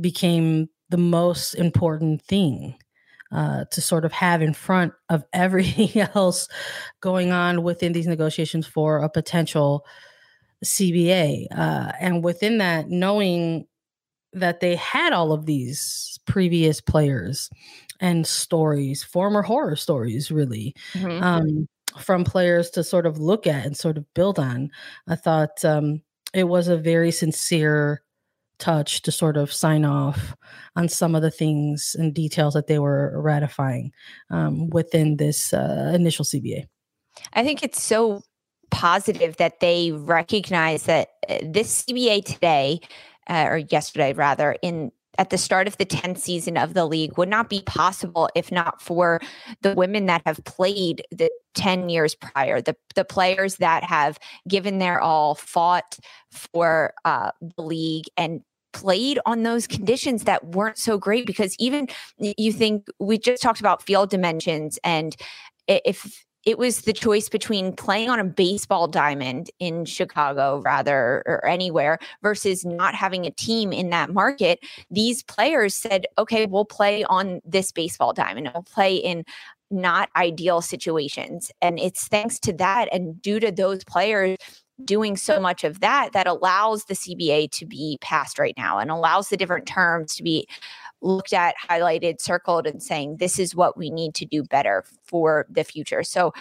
became 0.00 0.68
the 0.90 0.96
most 0.96 1.54
important 1.54 2.22
thing 2.22 2.76
uh, 3.32 3.64
to 3.72 3.80
sort 3.80 4.04
of 4.04 4.12
have 4.12 4.42
in 4.42 4.54
front 4.54 4.92
of 5.08 5.24
everything 5.32 6.08
else 6.14 6.46
going 7.00 7.32
on 7.32 7.64
within 7.64 7.92
these 7.92 8.06
negotiations 8.06 8.64
for 8.64 8.98
a 8.98 9.08
potential 9.08 9.84
CBA. 10.64 11.46
Uh, 11.50 11.90
and 11.98 12.22
within 12.22 12.58
that, 12.58 12.90
knowing 12.90 13.66
that 14.34 14.60
they 14.60 14.76
had 14.76 15.12
all 15.12 15.32
of 15.32 15.46
these 15.46 16.20
previous 16.26 16.80
players 16.80 17.50
and 17.98 18.24
stories, 18.24 19.02
former 19.02 19.42
horror 19.42 19.74
stories, 19.74 20.30
really, 20.30 20.76
mm-hmm. 20.92 21.20
um, 21.20 21.68
from 21.98 22.24
players 22.24 22.70
to 22.70 22.84
sort 22.84 23.06
of 23.06 23.18
look 23.18 23.46
at 23.46 23.64
and 23.66 23.76
sort 23.76 23.96
of 23.96 24.12
build 24.14 24.38
on. 24.38 24.70
I 25.08 25.16
thought 25.16 25.64
um, 25.64 26.02
it 26.32 26.44
was 26.44 26.68
a 26.68 26.76
very 26.76 27.10
sincere 27.10 28.02
touch 28.58 29.02
to 29.02 29.12
sort 29.12 29.36
of 29.36 29.52
sign 29.52 29.84
off 29.84 30.36
on 30.76 30.88
some 30.88 31.14
of 31.14 31.22
the 31.22 31.30
things 31.30 31.96
and 31.98 32.14
details 32.14 32.54
that 32.54 32.66
they 32.66 32.78
were 32.78 33.20
ratifying 33.20 33.92
um, 34.30 34.70
within 34.70 35.16
this 35.16 35.52
uh, 35.52 35.92
initial 35.94 36.24
CBA. 36.24 36.66
I 37.32 37.44
think 37.44 37.62
it's 37.62 37.82
so 37.82 38.22
positive 38.70 39.36
that 39.36 39.60
they 39.60 39.92
recognize 39.92 40.84
that 40.84 41.08
uh, 41.28 41.38
this 41.42 41.84
CBA 41.84 42.24
today, 42.24 42.80
uh, 43.28 43.46
or 43.48 43.58
yesterday 43.58 44.12
rather, 44.12 44.56
in 44.62 44.90
at 45.18 45.30
the 45.30 45.38
start 45.38 45.66
of 45.66 45.76
the 45.78 45.86
10th 45.86 46.18
season 46.18 46.56
of 46.56 46.74
the 46.74 46.86
league 46.86 47.16
would 47.16 47.28
not 47.28 47.48
be 47.48 47.62
possible 47.66 48.28
if 48.34 48.50
not 48.50 48.80
for 48.80 49.20
the 49.62 49.74
women 49.74 50.06
that 50.06 50.22
have 50.26 50.42
played 50.44 51.02
the 51.10 51.30
10 51.54 51.88
years 51.88 52.14
prior 52.14 52.60
the, 52.60 52.76
the 52.94 53.04
players 53.04 53.56
that 53.56 53.84
have 53.84 54.18
given 54.48 54.78
their 54.78 55.00
all 55.00 55.34
fought 55.34 55.98
for 56.30 56.94
uh, 57.04 57.30
the 57.56 57.62
league 57.62 58.06
and 58.16 58.42
played 58.72 59.20
on 59.24 59.44
those 59.44 59.66
conditions 59.66 60.24
that 60.24 60.44
weren't 60.48 60.78
so 60.78 60.98
great 60.98 61.26
because 61.26 61.54
even 61.58 61.86
you 62.18 62.52
think 62.52 62.86
we 62.98 63.16
just 63.16 63.40
talked 63.40 63.60
about 63.60 63.82
field 63.82 64.10
dimensions 64.10 64.78
and 64.82 65.16
if 65.68 66.24
it 66.46 66.58
was 66.58 66.82
the 66.82 66.92
choice 66.92 67.28
between 67.28 67.74
playing 67.74 68.10
on 68.10 68.20
a 68.20 68.24
baseball 68.24 68.86
diamond 68.86 69.50
in 69.58 69.84
Chicago, 69.84 70.60
rather, 70.64 71.22
or 71.26 71.44
anywhere, 71.46 71.98
versus 72.22 72.64
not 72.64 72.94
having 72.94 73.24
a 73.26 73.30
team 73.30 73.72
in 73.72 73.90
that 73.90 74.12
market. 74.12 74.60
These 74.90 75.22
players 75.22 75.74
said, 75.74 76.06
okay, 76.18 76.46
we'll 76.46 76.64
play 76.64 77.04
on 77.04 77.40
this 77.44 77.72
baseball 77.72 78.12
diamond, 78.12 78.50
we'll 78.52 78.62
play 78.62 78.96
in 78.96 79.24
not 79.70 80.10
ideal 80.16 80.60
situations. 80.60 81.50
And 81.62 81.78
it's 81.78 82.06
thanks 82.08 82.38
to 82.40 82.52
that 82.54 82.88
and 82.92 83.20
due 83.20 83.40
to 83.40 83.50
those 83.50 83.82
players 83.84 84.36
doing 84.84 85.16
so 85.16 85.40
much 85.40 85.62
of 85.64 85.80
that 85.80 86.12
that 86.12 86.26
allows 86.26 86.84
the 86.84 86.94
CBA 86.94 87.50
to 87.52 87.64
be 87.66 87.98
passed 88.00 88.38
right 88.38 88.54
now 88.56 88.78
and 88.78 88.90
allows 88.90 89.28
the 89.28 89.36
different 89.36 89.66
terms 89.66 90.16
to 90.16 90.22
be 90.22 90.48
looked 91.04 91.32
at, 91.32 91.54
highlighted, 91.68 92.20
circled, 92.20 92.66
and 92.66 92.82
saying 92.82 93.18
this 93.18 93.38
is 93.38 93.54
what 93.54 93.76
we 93.76 93.90
need 93.90 94.14
to 94.16 94.24
do 94.24 94.42
better 94.42 94.84
for 95.04 95.46
the 95.48 95.64
future. 95.64 96.02
So 96.02 96.32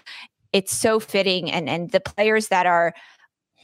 it's 0.52 0.76
so 0.76 1.00
fitting, 1.00 1.52
and 1.52 1.70
and 1.70 1.92
the 1.92 2.00
players 2.00 2.48
that 2.48 2.66
are 2.66 2.94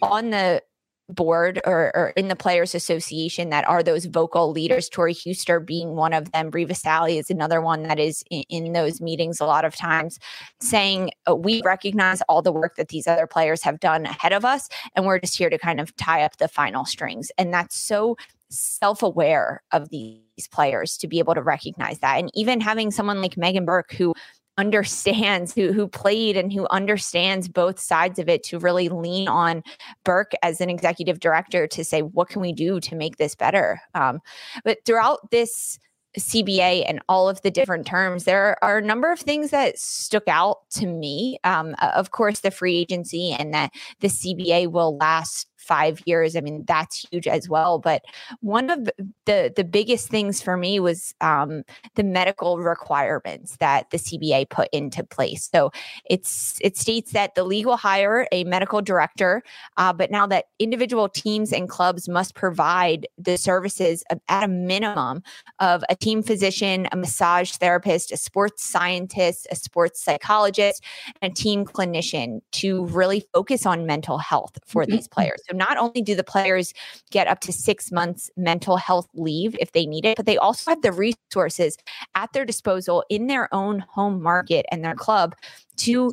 on 0.02 0.30
the 0.30 0.62
board 1.10 1.60
or, 1.66 1.92
or, 1.96 2.10
in 2.16 2.28
the 2.28 2.36
players 2.36 2.76
association 2.76 3.50
that 3.50 3.68
are 3.68 3.82
those 3.82 4.06
vocal 4.06 4.52
leaders 4.52 4.88
tori 4.88 5.14
huster 5.14 5.60
being 5.60 5.96
one 5.96 6.14
of 6.14 6.32
them 6.32 6.52
Bri 6.52 6.66
Visalli 6.66 7.20
is 7.20 7.32
another 7.32 7.62
one 7.62 7.84
that 7.84 7.98
is 7.98 8.24
in, 8.30 8.44
in 8.50 8.74
those 8.74 9.02
meetings 9.02 9.40
a 9.40 9.46
lot 9.46 9.66
of 9.66 9.76
times 9.76 10.20
saying 10.60 11.10
uh, 11.28 11.36
we 11.36 11.64
recognize 11.66 12.22
all 12.30 12.44
the 12.44 12.52
work 12.52 12.76
that 12.76 12.90
these 12.90 13.08
other 13.08 13.26
players 13.26 13.64
have 13.64 13.80
done 13.80 14.06
ahead 14.06 14.34
of 14.34 14.46
us 14.46 14.70
and 14.96 15.06
we're 15.06 15.20
just 15.20 15.36
here 15.36 15.50
to 15.50 15.58
kind 15.58 15.80
of 15.80 15.96
tie 15.98 16.22
up 16.22 16.38
the 16.38 16.48
final 16.48 16.86
strings 16.86 17.32
and 17.40 17.52
that's 17.52 17.76
so 17.76 18.16
self-aware 18.50 19.64
of 19.72 19.90
these 20.40 20.48
players 20.48 20.98
to 20.98 21.08
be 21.08 21.20
able 21.20 21.36
to 21.36 21.42
recognize 21.42 22.00
that 22.00 22.18
and 22.18 22.32
even 22.34 22.62
having 22.62 22.92
someone 22.92 23.22
like 23.22 23.36
meghann 23.36 23.66
burke 23.66 23.92
who 23.92 24.14
understands 24.58 25.56
who 25.56 25.72
who 25.72 25.88
played 25.88 26.36
and 26.36 26.52
who 26.52 26.68
understands 26.70 27.48
both 27.48 27.80
sides 27.80 28.20
of 28.20 28.28
it 28.28 28.44
to 28.44 28.60
really 28.60 28.90
lean 28.90 29.28
on 29.28 29.64
Burke 30.04 30.34
as 30.44 30.60
an 30.60 30.70
executive 30.70 31.22
director 31.22 31.66
to 31.68 31.84
say 31.86 32.02
what 32.02 32.28
can 32.28 32.42
we 32.42 32.52
do 32.52 32.82
to 32.82 32.96
make 32.96 33.16
this 33.16 33.36
better. 33.36 33.80
Um, 33.96 34.20
but 34.66 34.80
throughout 34.86 35.32
this 35.32 35.80
CBA 36.18 36.84
and 36.88 37.00
all 37.08 37.30
of 37.30 37.42
the 37.42 37.52
different 37.52 37.86
terms, 37.86 38.26
there 38.26 38.62
are 38.64 38.80
a 38.80 38.86
number 38.86 39.12
of 39.12 39.20
things 39.20 39.52
that 39.52 39.80
stuck 39.80 40.28
out 40.28 40.70
to 40.72 40.88
me. 40.88 41.40
Um, 41.46 41.76
of 41.82 42.12
course, 42.12 42.42
the 42.42 42.52
free 42.52 42.78
agency 42.78 43.32
and 43.32 43.54
that 43.54 43.72
the 44.02 44.08
CBA 44.08 44.72
will 44.72 44.98
last 44.98 45.48
five 45.70 46.02
years. 46.06 46.36
I 46.36 46.42
mean, 46.42 46.66
that's 46.68 47.06
huge 47.12 47.28
as 47.28 47.48
well. 47.48 47.78
But 47.78 48.02
one 48.42 48.72
of 48.72 48.90
the 49.26 49.54
the 49.56 49.64
biggest 49.64 50.10
things 50.10 50.42
for 50.42 50.58
me 50.58 50.80
was 50.80 51.14
um, 51.22 51.64
the 51.96 52.04
medical 52.04 52.58
requirements 52.58 53.56
that 53.58 53.92
the 53.92 53.98
CBA 53.98 54.50
put 54.50 54.68
into 54.74 55.04
place. 55.04 55.48
So 55.54 55.72
it's 56.06 56.58
it 56.62 56.76
states 56.76 57.12
that 57.12 57.36
the 57.36 57.44
league 57.44 57.68
will 57.68 57.78
hire 57.78 58.28
a 58.32 58.44
medical 58.46 58.82
director, 58.82 59.44
uh, 59.78 59.94
but 59.94 60.10
now 60.10 60.26
that 60.26 60.46
individual 60.58 61.08
teams 61.08 61.54
and 61.54 61.70
clubs 61.70 62.10
must 62.10 62.34
provide 62.34 63.08
the 63.18 63.38
services 63.38 64.04
of, 64.10 64.20
at 64.28 64.44
a 64.44 64.48
minimum 64.48 65.22
of 65.60 65.84
a 65.88 65.96
team 65.96 66.24
physician, 66.24 66.88
a 66.92 66.98
massage 66.98 67.52
therapist, 67.52 68.12
a 68.12 68.18
sports 68.18 68.66
scientist, 68.66 69.46
a 69.52 69.56
sports 69.56 70.04
psychologist, 70.04 70.84
and 71.22 71.32
a 71.32 71.36
team 71.36 71.64
clinician 71.64 72.40
to 72.54 72.86
really 72.88 73.24
focus 73.34 73.68
on 73.68 73.86
mental 73.86 74.18
health 74.18 74.58
for 74.66 74.86
these 74.86 75.08
players. 75.08 75.40
So 75.48 75.56
not 75.60 75.78
only 75.78 76.02
do 76.02 76.16
the 76.16 76.24
players 76.24 76.74
get 77.12 77.28
up 77.28 77.42
to 77.42 77.54
six 77.54 77.92
months 77.92 78.32
mental 78.36 78.78
health 78.78 79.08
leave 79.14 79.56
if 79.60 79.74
they 79.74 79.86
need 79.86 80.06
it, 80.06 80.18
but 80.18 80.26
they 80.26 80.38
also 80.38 80.72
have 80.72 80.82
the 80.82 80.92
resources 80.92 81.78
at 82.16 82.34
their 82.34 82.46
disposal 82.46 83.04
in 83.10 83.28
their 83.28 83.54
own 83.54 83.80
home 83.90 84.24
market 84.24 84.66
and 84.72 84.84
their 84.84 84.96
club 84.96 85.36
to 85.78 86.12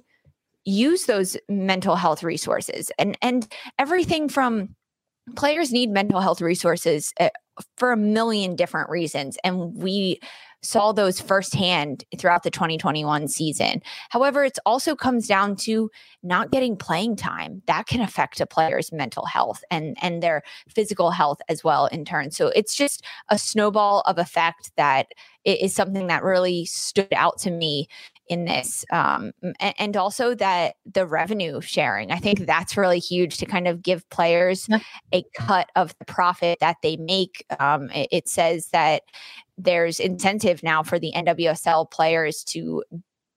use 0.67 1.07
those 1.07 1.37
mental 1.49 1.97
health 1.97 2.23
resources. 2.23 2.91
And 2.99 3.17
and 3.23 3.51
everything 3.79 4.29
from 4.29 4.75
players 5.35 5.73
need 5.73 5.91
mental 5.91 6.21
health 6.21 6.41
resources 6.41 7.13
eh, 7.19 7.31
for 7.77 7.93
a 7.93 7.97
million 7.97 8.57
different 8.57 8.91
reasons 8.91 9.37
and 9.45 9.75
we 9.75 10.21
saw 10.67 10.93
those 10.93 11.21
firsthand 11.21 12.05
throughout 12.19 12.43
the 12.43 12.51
2021 12.51 13.29
season. 13.29 13.83
However, 14.11 14.45
it 14.45 14.59
also 14.67 14.97
comes 14.97 15.27
down 15.27 15.57
to 15.57 15.91
not 16.23 16.51
getting 16.51 16.77
playing 16.77 17.17
time. 17.17 17.63
That 17.67 17.87
can 17.87 18.01
affect 18.01 18.41
a 18.41 18.47
player's 18.47 18.93
mental 18.93 19.27
health 19.27 19.63
and 19.71 19.97
and 20.03 20.23
their 20.23 20.43
physical 20.69 21.11
health 21.11 21.39
as 21.49 21.63
well 21.63 21.87
in 21.87 22.05
turn. 22.05 22.31
So 22.31 22.49
it's 22.49 22.75
just 22.75 23.05
a 23.29 23.39
snowball 23.39 24.01
of 24.07 24.19
effect 24.19 24.73
that 24.77 25.09
is 25.45 25.75
something 25.75 26.09
that 26.09 26.25
really 26.25 26.65
stood 26.65 27.13
out 27.13 27.39
to 27.39 27.51
me 27.51 27.87
in 28.29 28.45
this 28.45 28.85
um, 28.91 29.33
and, 29.61 29.97
also 29.97 30.35
that 30.35 30.75
the 30.85 31.07
revenue 31.07 31.61
sharing 31.61 32.11
i 32.11 32.19
think 32.19 32.47
that's 32.47 32.77
really 32.77 32.99
huge 32.99 33.39
to 33.39 33.47
kind 33.47 33.67
of 33.67 33.83
give 33.83 34.09
players 34.11 34.67
yeah. 34.69 34.79
a 35.13 35.25
cut 35.35 35.71
of 35.77 35.95
the 35.99 36.05
profit 36.05 36.59
that 36.61 36.77
they 36.83 36.97
make 36.97 37.45
um, 37.61 37.89
it, 37.91 38.09
it 38.11 38.29
says 38.29 38.69
that 38.73 39.03
there's 39.57 40.01
incentive 40.01 40.63
now 40.63 40.83
for 40.83 40.99
the 40.99 41.13
nwsl 41.17 41.91
players 41.91 42.45
to 42.45 42.83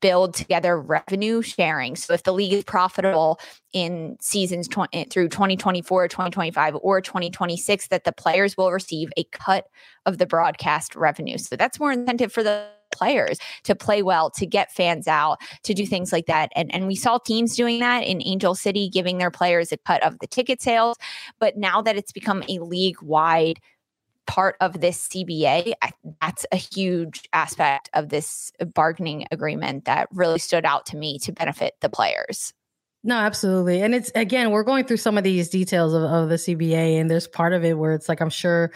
build 0.02 0.34
together 0.34 0.80
revenue 0.80 1.41
sharing. 1.41 1.95
So 1.95 2.13
if 2.13 2.23
the 2.23 2.32
league 2.32 2.54
is 2.54 2.63
profitable 2.63 3.39
in 3.73 4.17
seasons 4.21 4.67
20, 4.67 4.97
eh, 4.97 5.06
through 5.10 5.30
2024, 5.30 6.08
2025, 6.08 6.78
or 6.82 7.02
2026, 7.02 7.88
that 7.88 8.04
the 8.04 8.12
players 8.12 8.56
will 8.58 8.71
receive 8.71 9.10
a 9.17 9.23
cut 9.25 9.67
of 10.06 10.17
the 10.17 10.25
broadcast 10.25 10.95
revenue. 10.95 11.38
So 11.38 11.56
that's 11.56 11.80
more 11.80 11.91
incentive 11.91 12.32
for 12.32 12.43
the 12.43 12.67
players 12.91 13.39
to 13.63 13.75
play 13.75 14.02
well, 14.02 14.30
to 14.32 14.45
get 14.45 14.71
fans 14.71 15.08
out, 15.08 15.39
to 15.63 15.73
do 15.73 15.86
things 15.86 16.12
like 16.12 16.25
that. 16.28 16.52
And, 16.56 16.73
and 16.73 16.88
we 16.88 16.95
saw 16.95 17.17
teams 17.17 17.56
doing 17.56 17.80
that 17.80 18.04
in 18.04 18.21
Angel 18.25 18.56
City, 18.56 18.89
giving 18.89 19.17
their 19.17 19.32
players 19.32 19.71
a 19.71 19.78
cut 19.78 20.04
of 20.04 20.19
the 20.19 20.28
ticket 20.28 20.62
sales. 20.62 20.97
But 21.39 21.58
now 21.58 21.82
that 21.82 21.97
it's 21.97 22.12
become 22.12 22.43
a 22.47 22.60
league 22.60 23.02
wide 23.02 23.60
part 24.28 24.56
of 24.62 24.80
this 24.80 25.08
CBA, 25.08 25.73
that's 26.21 26.45
a 26.52 26.56
huge 26.56 27.28
aspect 27.34 27.89
of 27.93 28.10
this 28.10 28.52
bargaining 28.75 29.25
agreement 29.32 29.86
that 29.86 30.08
really 30.13 30.38
stood 30.38 30.65
out 30.65 30.86
to 30.88 30.97
me 30.97 31.17
to 31.19 31.32
benefit 31.32 31.73
the 31.82 31.89
players. 31.89 32.54
No, 33.04 33.15
absolutely. 33.15 33.82
And 33.82 33.95
it's 33.95 34.12
again, 34.13 34.52
we're 34.52 34.63
going 34.63 34.86
through 34.86 34.97
some 34.97 35.17
of 35.17 35.23
these 35.23 35.49
details 35.49 35.93
of, 35.93 36.04
of 36.04 36.30
the 36.30 36.36
CBA, 36.36 36.99
and 36.99 37.10
there's 37.10 37.28
part 37.28 37.54
of 37.54 37.63
it 37.63 37.78
where 37.78 37.93
it's 37.93 38.10
like, 38.10 38.21
I'm 38.21 38.30
sure 38.30 38.71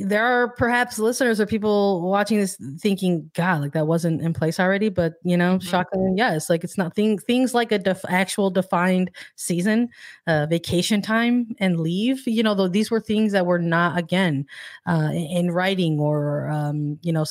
there 0.00 0.24
are 0.24 0.48
perhaps 0.48 0.98
listeners 0.98 1.40
or 1.40 1.46
people 1.46 2.02
watching 2.02 2.38
this 2.38 2.56
thinking, 2.78 3.30
God, 3.34 3.60
like 3.60 3.72
that 3.72 3.86
wasn't 3.86 4.20
in 4.20 4.32
place 4.32 4.58
already. 4.58 4.88
But 4.88 5.14
you 5.22 5.36
know, 5.36 5.56
mm-hmm. 5.56 5.68
shockingly, 5.68 6.12
yes, 6.16 6.50
like 6.50 6.64
it's 6.64 6.76
not 6.76 6.94
thing, 6.94 7.18
things 7.18 7.54
like 7.54 7.72
a 7.72 7.78
def- 7.78 8.04
actual 8.08 8.50
defined 8.50 9.10
season, 9.36 9.88
uh, 10.26 10.46
vacation 10.46 11.02
time, 11.02 11.54
and 11.58 11.78
leave. 11.78 12.26
You 12.26 12.42
know, 12.42 12.54
though 12.54 12.68
these 12.68 12.90
were 12.90 13.00
things 13.00 13.32
that 13.32 13.46
were 13.46 13.58
not 13.58 13.98
again 13.98 14.46
uh, 14.86 15.10
in 15.12 15.50
writing 15.50 16.00
or 16.00 16.48
um, 16.48 16.98
you 17.02 17.12
know 17.12 17.24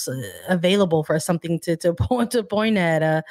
available 0.48 1.04
for 1.04 1.20
something 1.20 1.60
to 1.60 1.76
to 1.78 1.94
point 1.94 2.32
to 2.32 2.44
point 2.44 2.78
at. 2.78 3.04
Uh, 3.04 3.22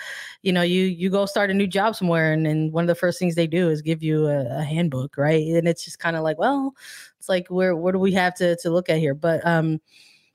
you 0.43 0.53
know, 0.53 0.63
you 0.63 0.85
you 0.85 1.11
go 1.11 1.27
start 1.27 1.51
a 1.51 1.55
new 1.55 1.67
job 1.67 1.97
somewhere, 1.97 2.33
and, 2.33 2.47
and 2.47 2.73
one 2.73 2.85
of 2.85 2.89
the 2.89 2.95
first 2.95 3.19
things 3.19 3.35
they 3.35 3.47
do 3.47 3.69
is 3.71 3.83
give 3.83 4.03
you 4.03 4.27
a, 4.27 4.59
a 4.59 4.63
handbook, 4.63 5.17
right? 5.17 5.47
And 5.47 5.67
it's 5.67 5.85
just 5.85 5.99
kind 5.99 6.17
of 6.17 6.23
like, 6.23 6.39
well, 6.39 6.75
it's 7.19 7.29
like 7.29 7.49
where 7.49 7.77
where 7.77 7.93
do 7.93 7.99
we 7.99 8.13
have 8.13 8.35
to 8.37 8.57
to 8.57 8.71
look 8.71 8.89
at 8.89 8.99
here? 8.99 9.15
But 9.15 9.47
um, 9.47 9.81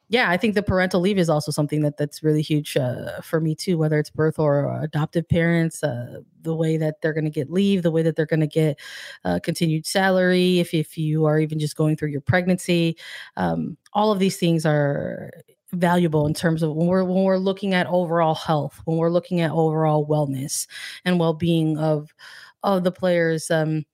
yeah, 0.09 0.29
I 0.29 0.37
think 0.37 0.53
the 0.53 0.61
parental 0.61 1.01
leave 1.01 1.17
is 1.17 1.29
also 1.29 1.51
something 1.51 1.81
that 1.81 1.97
that's 1.97 2.21
really 2.21 2.41
huge 2.41 2.77
uh, 2.77 3.21
for 3.21 3.39
me 3.39 3.55
too. 3.55 3.77
Whether 3.77 3.97
it's 3.97 4.09
birth 4.09 4.37
or 4.37 4.81
adoptive 4.83 5.27
parents, 5.27 5.83
uh, 5.83 6.19
the 6.41 6.55
way 6.55 6.77
that 6.77 7.01
they're 7.01 7.13
going 7.13 7.23
to 7.23 7.31
get 7.31 7.49
leave, 7.49 7.81
the 7.81 7.91
way 7.91 8.03
that 8.03 8.15
they're 8.15 8.25
going 8.25 8.41
to 8.41 8.47
get 8.47 8.79
uh, 9.25 9.39
continued 9.41 9.85
salary, 9.85 10.59
if 10.59 10.73
if 10.73 10.97
you 10.97 11.25
are 11.25 11.39
even 11.39 11.57
just 11.57 11.75
going 11.75 11.95
through 11.95 12.09
your 12.09 12.21
pregnancy, 12.21 12.97
um, 13.37 13.77
all 13.93 14.11
of 14.11 14.19
these 14.19 14.37
things 14.37 14.65
are 14.65 15.31
valuable 15.71 16.27
in 16.27 16.33
terms 16.35 16.61
of 16.61 16.75
when 16.75 16.87
we're 16.87 17.03
when 17.03 17.23
we're 17.23 17.37
looking 17.37 17.73
at 17.73 17.87
overall 17.87 18.35
health, 18.35 18.81
when 18.85 18.97
we're 18.97 19.09
looking 19.09 19.41
at 19.41 19.51
overall 19.51 20.05
wellness 20.05 20.67
and 21.05 21.19
well 21.19 21.33
being 21.33 21.77
of 21.77 22.13
of 22.61 22.83
the 22.83 22.91
players. 22.91 23.49
Um, 23.49 23.85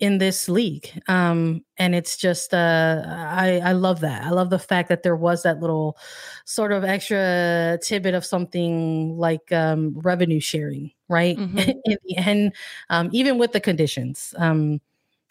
in 0.00 0.16
this 0.16 0.48
league. 0.48 0.90
Um, 1.08 1.62
and 1.76 1.94
it's 1.94 2.16
just 2.16 2.54
uh, 2.54 3.04
I, 3.06 3.60
I 3.62 3.72
love 3.72 4.00
that. 4.00 4.24
I 4.24 4.30
love 4.30 4.48
the 4.48 4.58
fact 4.58 4.88
that 4.88 5.02
there 5.02 5.14
was 5.14 5.42
that 5.42 5.60
little 5.60 5.98
sort 6.46 6.72
of 6.72 6.84
extra 6.84 7.78
tidbit 7.82 8.14
of 8.14 8.24
something 8.24 9.16
like 9.18 9.52
um, 9.52 9.92
revenue 9.96 10.40
sharing, 10.40 10.90
right? 11.08 11.36
Mm-hmm. 11.36 11.58
in 11.84 11.98
the 12.04 12.16
end, 12.16 12.54
um, 12.88 13.10
even 13.12 13.38
with 13.38 13.52
the 13.52 13.60
conditions, 13.60 14.34
um, 14.38 14.80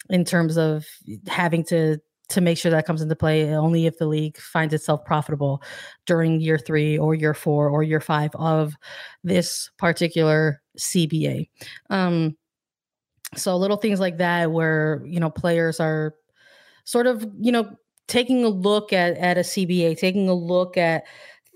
in 0.08 0.24
terms 0.24 0.56
of 0.56 0.86
having 1.26 1.64
to 1.64 1.98
to 2.28 2.40
make 2.40 2.56
sure 2.56 2.70
that 2.70 2.86
comes 2.86 3.02
into 3.02 3.16
play 3.16 3.52
only 3.56 3.86
if 3.86 3.98
the 3.98 4.06
league 4.06 4.38
finds 4.38 4.72
itself 4.72 5.04
profitable 5.04 5.60
during 6.06 6.40
year 6.40 6.58
three 6.58 6.96
or 6.96 7.12
year 7.12 7.34
four 7.34 7.68
or 7.68 7.82
year 7.82 8.00
five 8.00 8.30
of 8.36 8.74
this 9.24 9.68
particular 9.78 10.62
CBA. 10.78 11.48
Um, 11.90 12.36
so 13.36 13.56
little 13.56 13.76
things 13.76 14.00
like 14.00 14.18
that 14.18 14.50
where, 14.52 15.02
you 15.04 15.20
know, 15.20 15.30
players 15.30 15.80
are 15.80 16.14
sort 16.84 17.06
of, 17.06 17.26
you 17.38 17.52
know, 17.52 17.76
taking 18.08 18.44
a 18.44 18.48
look 18.48 18.92
at 18.92 19.16
at 19.18 19.38
a 19.38 19.42
CBA, 19.42 19.96
taking 19.98 20.28
a 20.28 20.34
look 20.34 20.76
at 20.76 21.04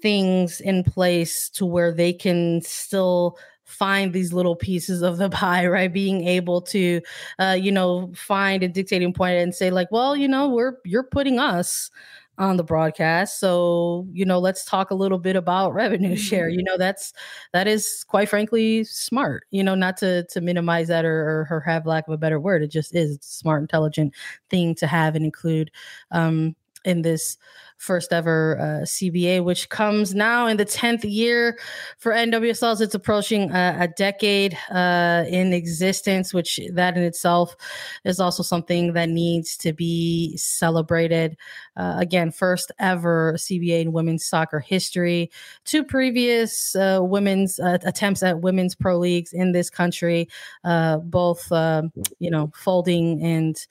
things 0.00 0.60
in 0.60 0.84
place 0.84 1.48
to 1.50 1.66
where 1.66 1.92
they 1.92 2.12
can 2.12 2.60
still 2.62 3.36
find 3.64 4.12
these 4.12 4.32
little 4.32 4.54
pieces 4.54 5.02
of 5.02 5.16
the 5.18 5.30
pie, 5.30 5.66
right? 5.66 5.92
Being 5.92 6.26
able 6.28 6.60
to, 6.62 7.00
uh, 7.38 7.56
you 7.58 7.72
know, 7.72 8.12
find 8.14 8.62
a 8.62 8.68
dictating 8.68 9.12
point 9.12 9.36
and 9.38 9.54
say, 9.54 9.70
like, 9.70 9.90
well, 9.90 10.14
you 10.16 10.28
know, 10.28 10.48
we're 10.48 10.74
you're 10.84 11.02
putting 11.02 11.38
us 11.38 11.90
on 12.38 12.56
the 12.56 12.64
broadcast. 12.64 13.38
So, 13.38 14.06
you 14.12 14.24
know, 14.24 14.38
let's 14.38 14.64
talk 14.64 14.90
a 14.90 14.94
little 14.94 15.18
bit 15.18 15.36
about 15.36 15.74
revenue 15.74 16.16
share. 16.30 16.48
Mm-hmm. 16.48 16.58
You 16.58 16.64
know, 16.64 16.78
that's 16.78 17.12
that 17.52 17.66
is 17.66 18.04
quite 18.08 18.28
frankly 18.28 18.84
smart, 18.84 19.46
you 19.50 19.62
know, 19.62 19.74
not 19.74 19.96
to 19.98 20.24
to 20.24 20.40
minimize 20.40 20.88
that 20.88 21.04
or, 21.04 21.46
or 21.50 21.60
have 21.60 21.86
lack 21.86 22.08
of 22.08 22.14
a 22.14 22.18
better 22.18 22.40
word. 22.40 22.62
It 22.62 22.68
just 22.68 22.94
is 22.94 23.16
a 23.16 23.22
smart, 23.22 23.62
intelligent 23.62 24.14
thing 24.50 24.74
to 24.76 24.86
have 24.86 25.14
and 25.14 25.24
include 25.24 25.70
um 26.10 26.56
in 26.84 27.02
this 27.02 27.38
first 27.76 28.12
ever 28.12 28.58
uh, 28.58 28.84
CBA, 28.84 29.44
which 29.44 29.68
comes 29.68 30.14
now 30.14 30.46
in 30.46 30.56
the 30.56 30.64
10th 30.64 31.04
year 31.04 31.58
for 31.98 32.12
NWSLs. 32.12 32.80
It's 32.80 32.94
approaching 32.94 33.50
a, 33.50 33.76
a 33.80 33.88
decade 33.88 34.56
uh, 34.70 35.24
in 35.28 35.52
existence, 35.52 36.32
which 36.32 36.60
that 36.72 36.96
in 36.96 37.02
itself 37.02 37.56
is 38.04 38.20
also 38.20 38.42
something 38.42 38.94
that 38.94 39.08
needs 39.08 39.56
to 39.58 39.72
be 39.72 40.36
celebrated. 40.36 41.36
Uh, 41.76 41.96
again, 41.98 42.30
first 42.30 42.72
ever 42.78 43.34
CBA 43.34 43.82
in 43.82 43.92
women's 43.92 44.24
soccer 44.24 44.60
history. 44.60 45.30
Two 45.64 45.84
previous 45.84 46.74
uh, 46.76 47.00
women's 47.02 47.58
uh, 47.58 47.78
attempts 47.84 48.22
at 48.22 48.40
women's 48.40 48.74
pro 48.74 48.98
leagues 48.98 49.32
in 49.32 49.52
this 49.52 49.70
country, 49.70 50.28
uh, 50.64 50.98
both, 50.98 51.50
uh, 51.52 51.82
you 52.18 52.30
know, 52.30 52.50
folding 52.54 53.22
and 53.22 53.66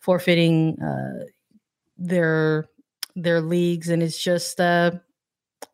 forfeiting 0.00 0.80
uh, 0.80 1.24
their 1.98 2.66
their 3.16 3.40
leagues 3.40 3.88
and 3.88 4.02
it's 4.02 4.18
just 4.22 4.60
uh 4.60 4.90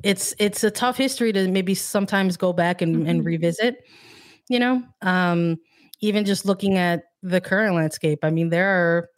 it's 0.05 0.35
it's 0.39 0.65
a 0.65 0.71
tough 0.71 0.97
history 0.97 1.33
to 1.33 1.49
maybe 1.49 1.75
sometimes 1.75 2.37
go 2.37 2.53
back 2.53 2.83
and, 2.83 3.07
and 3.09 3.23
Mhm. 3.23 3.27
revisit 3.27 3.85
you 4.49 4.59
know 4.59 4.83
um 5.03 5.57
even 6.01 6.25
just 6.25 6.45
looking 6.47 6.77
at 6.77 7.05
the 7.23 7.41
current 7.41 7.75
landscape 7.75 8.21
i 8.25 8.31
mean 8.31 8.51
there 8.51 8.69
are 8.69 9.09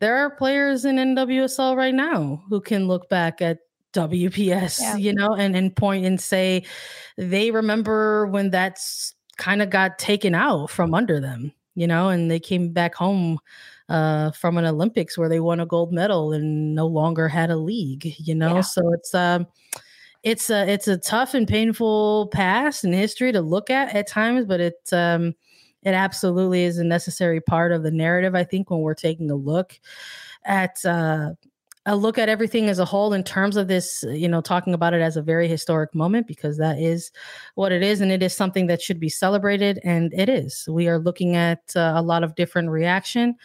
there 0.00 0.16
are 0.16 0.30
players 0.36 0.84
in 0.84 0.96
nwsl 0.96 1.76
right 1.76 1.94
now 1.94 2.42
who 2.48 2.60
can 2.60 2.86
look 2.88 3.08
back 3.08 3.40
at 3.42 3.58
wps 3.94 4.80
Yeah. 4.80 4.96
you 4.96 5.14
know 5.14 5.34
and 5.34 5.56
and 5.56 5.74
point 5.76 6.04
and 6.06 6.20
say 6.20 6.64
they 7.16 7.50
remember 7.50 8.26
when 8.26 8.50
that's 8.50 9.14
kind 9.38 9.62
of 9.62 9.70
got 9.70 9.98
taken 9.98 10.34
out 10.34 10.70
from 10.70 10.94
under 10.94 11.20
them 11.20 11.52
you 11.74 11.86
know 11.86 12.08
and 12.08 12.30
they 12.30 12.40
came 12.40 12.72
back 12.72 12.94
home 12.94 13.38
uh, 13.88 14.30
from 14.32 14.58
an 14.58 14.64
Olympics 14.64 15.16
where 15.16 15.28
they 15.28 15.40
won 15.40 15.60
a 15.60 15.66
gold 15.66 15.92
medal 15.92 16.32
and 16.32 16.74
no 16.74 16.86
longer 16.86 17.28
had 17.28 17.50
a 17.50 17.56
league, 17.56 18.14
you 18.18 18.34
know. 18.34 18.56
Yeah. 18.56 18.60
So 18.60 18.92
it's 18.92 19.14
um 19.14 19.46
it's 20.22 20.50
a 20.50 20.68
it's 20.70 20.88
a 20.88 20.98
tough 20.98 21.34
and 21.34 21.48
painful 21.48 22.28
past 22.32 22.84
and 22.84 22.94
history 22.94 23.32
to 23.32 23.40
look 23.40 23.70
at 23.70 23.94
at 23.94 24.06
times, 24.06 24.44
but 24.44 24.60
it 24.60 24.92
um 24.92 25.34
it 25.84 25.94
absolutely 25.94 26.64
is 26.64 26.78
a 26.78 26.84
necessary 26.84 27.40
part 27.40 27.72
of 27.72 27.82
the 27.82 27.90
narrative. 27.90 28.34
I 28.34 28.44
think 28.44 28.70
when 28.70 28.80
we're 28.80 28.94
taking 28.94 29.30
a 29.30 29.36
look 29.36 29.78
at 30.44 30.84
uh 30.84 31.30
a 31.86 31.96
look 31.96 32.18
at 32.18 32.28
everything 32.28 32.68
as 32.68 32.78
a 32.78 32.84
whole 32.84 33.14
in 33.14 33.24
terms 33.24 33.56
of 33.56 33.66
this, 33.66 34.04
you 34.08 34.28
know, 34.28 34.42
talking 34.42 34.74
about 34.74 34.92
it 34.92 35.00
as 35.00 35.16
a 35.16 35.22
very 35.22 35.48
historic 35.48 35.94
moment 35.94 36.26
because 36.26 36.58
that 36.58 36.78
is 36.78 37.10
what 37.54 37.72
it 37.72 37.82
is, 37.82 38.02
and 38.02 38.12
it 38.12 38.22
is 38.22 38.34
something 38.36 38.66
that 38.66 38.82
should 38.82 39.00
be 39.00 39.08
celebrated, 39.08 39.80
and 39.82 40.12
it 40.12 40.28
is. 40.28 40.68
We 40.68 40.88
are 40.88 40.98
looking 40.98 41.34
at 41.34 41.74
uh, 41.74 41.94
a 41.96 42.02
lot 42.02 42.24
of 42.24 42.34
different 42.34 42.68
reaction 42.68 43.36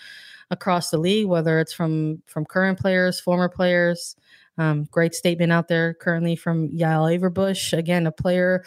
across 0.51 0.89
the 0.89 0.97
league, 0.97 1.27
whether 1.27 1.60
it's 1.60 1.73
from 1.73 2.21
from 2.25 2.45
current 2.45 2.79
players, 2.79 3.19
former 3.19 3.49
players. 3.49 4.15
Um, 4.58 4.84
great 4.91 5.15
statement 5.15 5.51
out 5.51 5.67
there 5.67 5.95
currently 5.95 6.36
from 6.36 6.69
Yael 6.69 7.17
Averbuch, 7.17 7.75
again, 7.75 8.06
a 8.06 8.12
player 8.12 8.63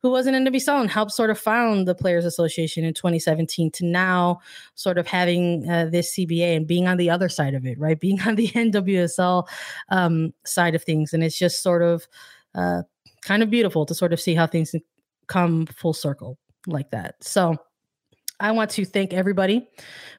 who 0.00 0.10
wasn't 0.10 0.36
in 0.36 0.44
NWSL 0.44 0.82
and 0.82 0.90
helped 0.90 1.10
sort 1.10 1.30
of 1.30 1.38
found 1.40 1.88
the 1.88 1.94
Players 1.94 2.24
Association 2.24 2.84
in 2.84 2.94
2017 2.94 3.72
to 3.72 3.84
now 3.84 4.38
sort 4.76 4.96
of 4.96 5.08
having 5.08 5.68
uh, 5.68 5.86
this 5.86 6.14
CBA 6.14 6.56
and 6.56 6.68
being 6.68 6.86
on 6.86 6.98
the 6.98 7.10
other 7.10 7.28
side 7.28 7.54
of 7.54 7.66
it, 7.66 7.76
right? 7.80 7.98
Being 7.98 8.20
on 8.20 8.36
the 8.36 8.46
NWSL 8.48 9.48
um, 9.88 10.32
side 10.44 10.76
of 10.76 10.84
things. 10.84 11.12
And 11.12 11.24
it's 11.24 11.36
just 11.36 11.62
sort 11.62 11.82
of 11.82 12.06
uh, 12.54 12.82
kind 13.22 13.42
of 13.42 13.50
beautiful 13.50 13.84
to 13.86 13.94
sort 13.94 14.12
of 14.12 14.20
see 14.20 14.36
how 14.36 14.46
things 14.46 14.72
come 15.26 15.66
full 15.66 15.94
circle 15.94 16.38
like 16.68 16.90
that. 16.90 17.16
So 17.22 17.56
I 18.40 18.52
want 18.52 18.70
to 18.72 18.84
thank 18.84 19.12
everybody 19.12 19.68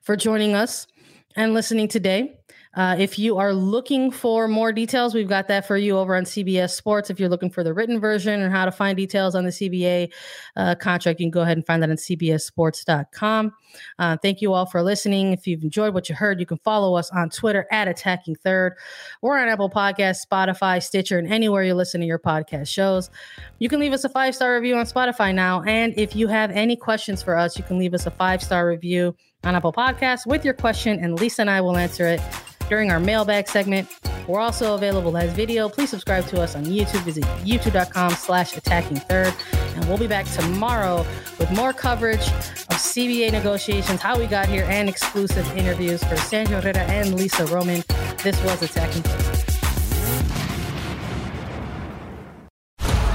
for 0.02 0.16
joining 0.16 0.56
us 0.56 0.88
and 1.36 1.54
listening 1.54 1.88
today. 1.88 2.38
Uh, 2.76 2.96
if 3.00 3.18
you 3.18 3.38
are 3.38 3.54
looking 3.54 4.12
for 4.12 4.48
more 4.48 4.74
details, 4.74 5.14
we've 5.14 5.30
got 5.30 5.48
that 5.48 5.66
for 5.66 5.78
you 5.78 5.98
over 5.98 6.16
on 6.16 6.24
CBS 6.24 6.72
Sports. 6.72 7.10
If 7.10 7.20
you're 7.20 7.30
looking 7.30 7.50
for 7.50 7.64
the 7.64 7.74
written 7.74 8.02
version 8.02 8.42
and 8.42 8.54
how 8.54 8.66
to 8.66 8.72
find 8.72 8.98
details 8.98 9.34
on 9.34 9.46
the 9.46 9.50
CBA 9.50 10.12
uh, 10.58 10.76
contract, 10.76 11.20
you 11.20 11.26
can 11.26 11.32
go 11.32 11.42
ahead 11.42 11.56
and 11.56 11.66
find 11.66 11.82
that 11.82 11.90
on 11.90 11.96
CBSSports.com. 11.96 13.54
Uh, 13.98 14.18
thank 14.22 14.42
you 14.42 14.54
all 14.54 14.66
for 14.66 14.84
listening. 14.84 15.32
If 15.32 15.48
you've 15.48 15.64
enjoyed 15.64 15.94
what 15.94 16.10
you 16.10 16.16
heard, 16.16 16.40
you 16.42 16.46
can 16.46 16.58
follow 16.58 16.96
us 16.96 17.10
on 17.12 17.30
Twitter 17.30 17.66
at 17.72 17.88
Attacking 17.88 18.36
Third. 18.36 18.74
We're 19.22 19.40
on 19.40 19.48
Apple 19.48 19.70
Podcasts, 19.70 20.26
Spotify, 20.30 20.84
Stitcher, 20.84 21.18
and 21.18 21.32
anywhere 21.32 21.64
you 21.64 21.76
listen 21.76 22.02
to 22.02 22.08
your 22.08 22.20
podcast 22.20 22.68
shows. 22.68 23.10
You 23.60 23.70
can 23.70 23.80
leave 23.80 23.94
us 23.94 24.04
a 24.04 24.10
five 24.10 24.36
star 24.36 24.54
review 24.54 24.76
on 24.76 24.86
Spotify 24.86 25.34
now. 25.34 25.64
And 25.64 25.94
if 25.98 26.14
you 26.14 26.28
have 26.28 26.52
any 26.52 26.76
questions 26.76 27.24
for 27.24 27.38
us, 27.38 27.58
you 27.58 27.64
can 27.64 27.78
leave 27.78 27.94
us 27.94 28.06
a 28.06 28.12
five 28.12 28.44
star 28.44 28.68
review 28.68 29.16
on 29.46 29.56
Apple 29.56 29.72
Podcasts 29.72 30.26
with 30.26 30.44
your 30.44 30.54
question, 30.54 31.00
and 31.00 31.20
Lisa 31.20 31.42
and 31.42 31.50
I 31.50 31.62
will 31.62 31.78
answer 31.78 32.08
it 32.08 32.22
during 32.70 32.92
our 32.92 33.00
mailbag 33.00 33.48
segment. 33.48 33.88
We're 34.28 34.40
also 34.40 34.74
available 34.74 35.16
as 35.18 35.32
video. 35.34 35.70
Please 35.70 35.92
subscribe 35.92 36.26
to 36.28 36.42
us 36.42 36.56
on 36.56 36.66
YouTube. 36.66 37.02
Visit 37.02 37.24
youtube.com 37.44 38.12
slash 38.12 38.58
attacking 38.58 38.98
third. 38.98 39.34
And 39.54 39.88
we'll 39.88 39.98
be 39.98 40.08
back 40.08 40.26
tomorrow 40.26 41.06
with 41.38 41.52
more 41.52 41.74
coverage 41.74 42.28
of 42.28 42.78
CBA 42.78 43.32
negotiations, 43.32 44.02
how 44.02 44.18
we 44.18 44.26
got 44.26 44.50
here, 44.50 44.66
and 44.68 44.90
exclusive 44.90 45.46
interviews 45.56 46.04
for 46.04 46.16
Sandra 46.16 46.60
Herrera 46.60 46.80
and 46.80 47.14
Lisa 47.14 47.46
Roman. 47.48 47.84
This 48.24 48.42
was 48.44 48.64
Attacking 48.64 49.04
Third. 49.04 49.35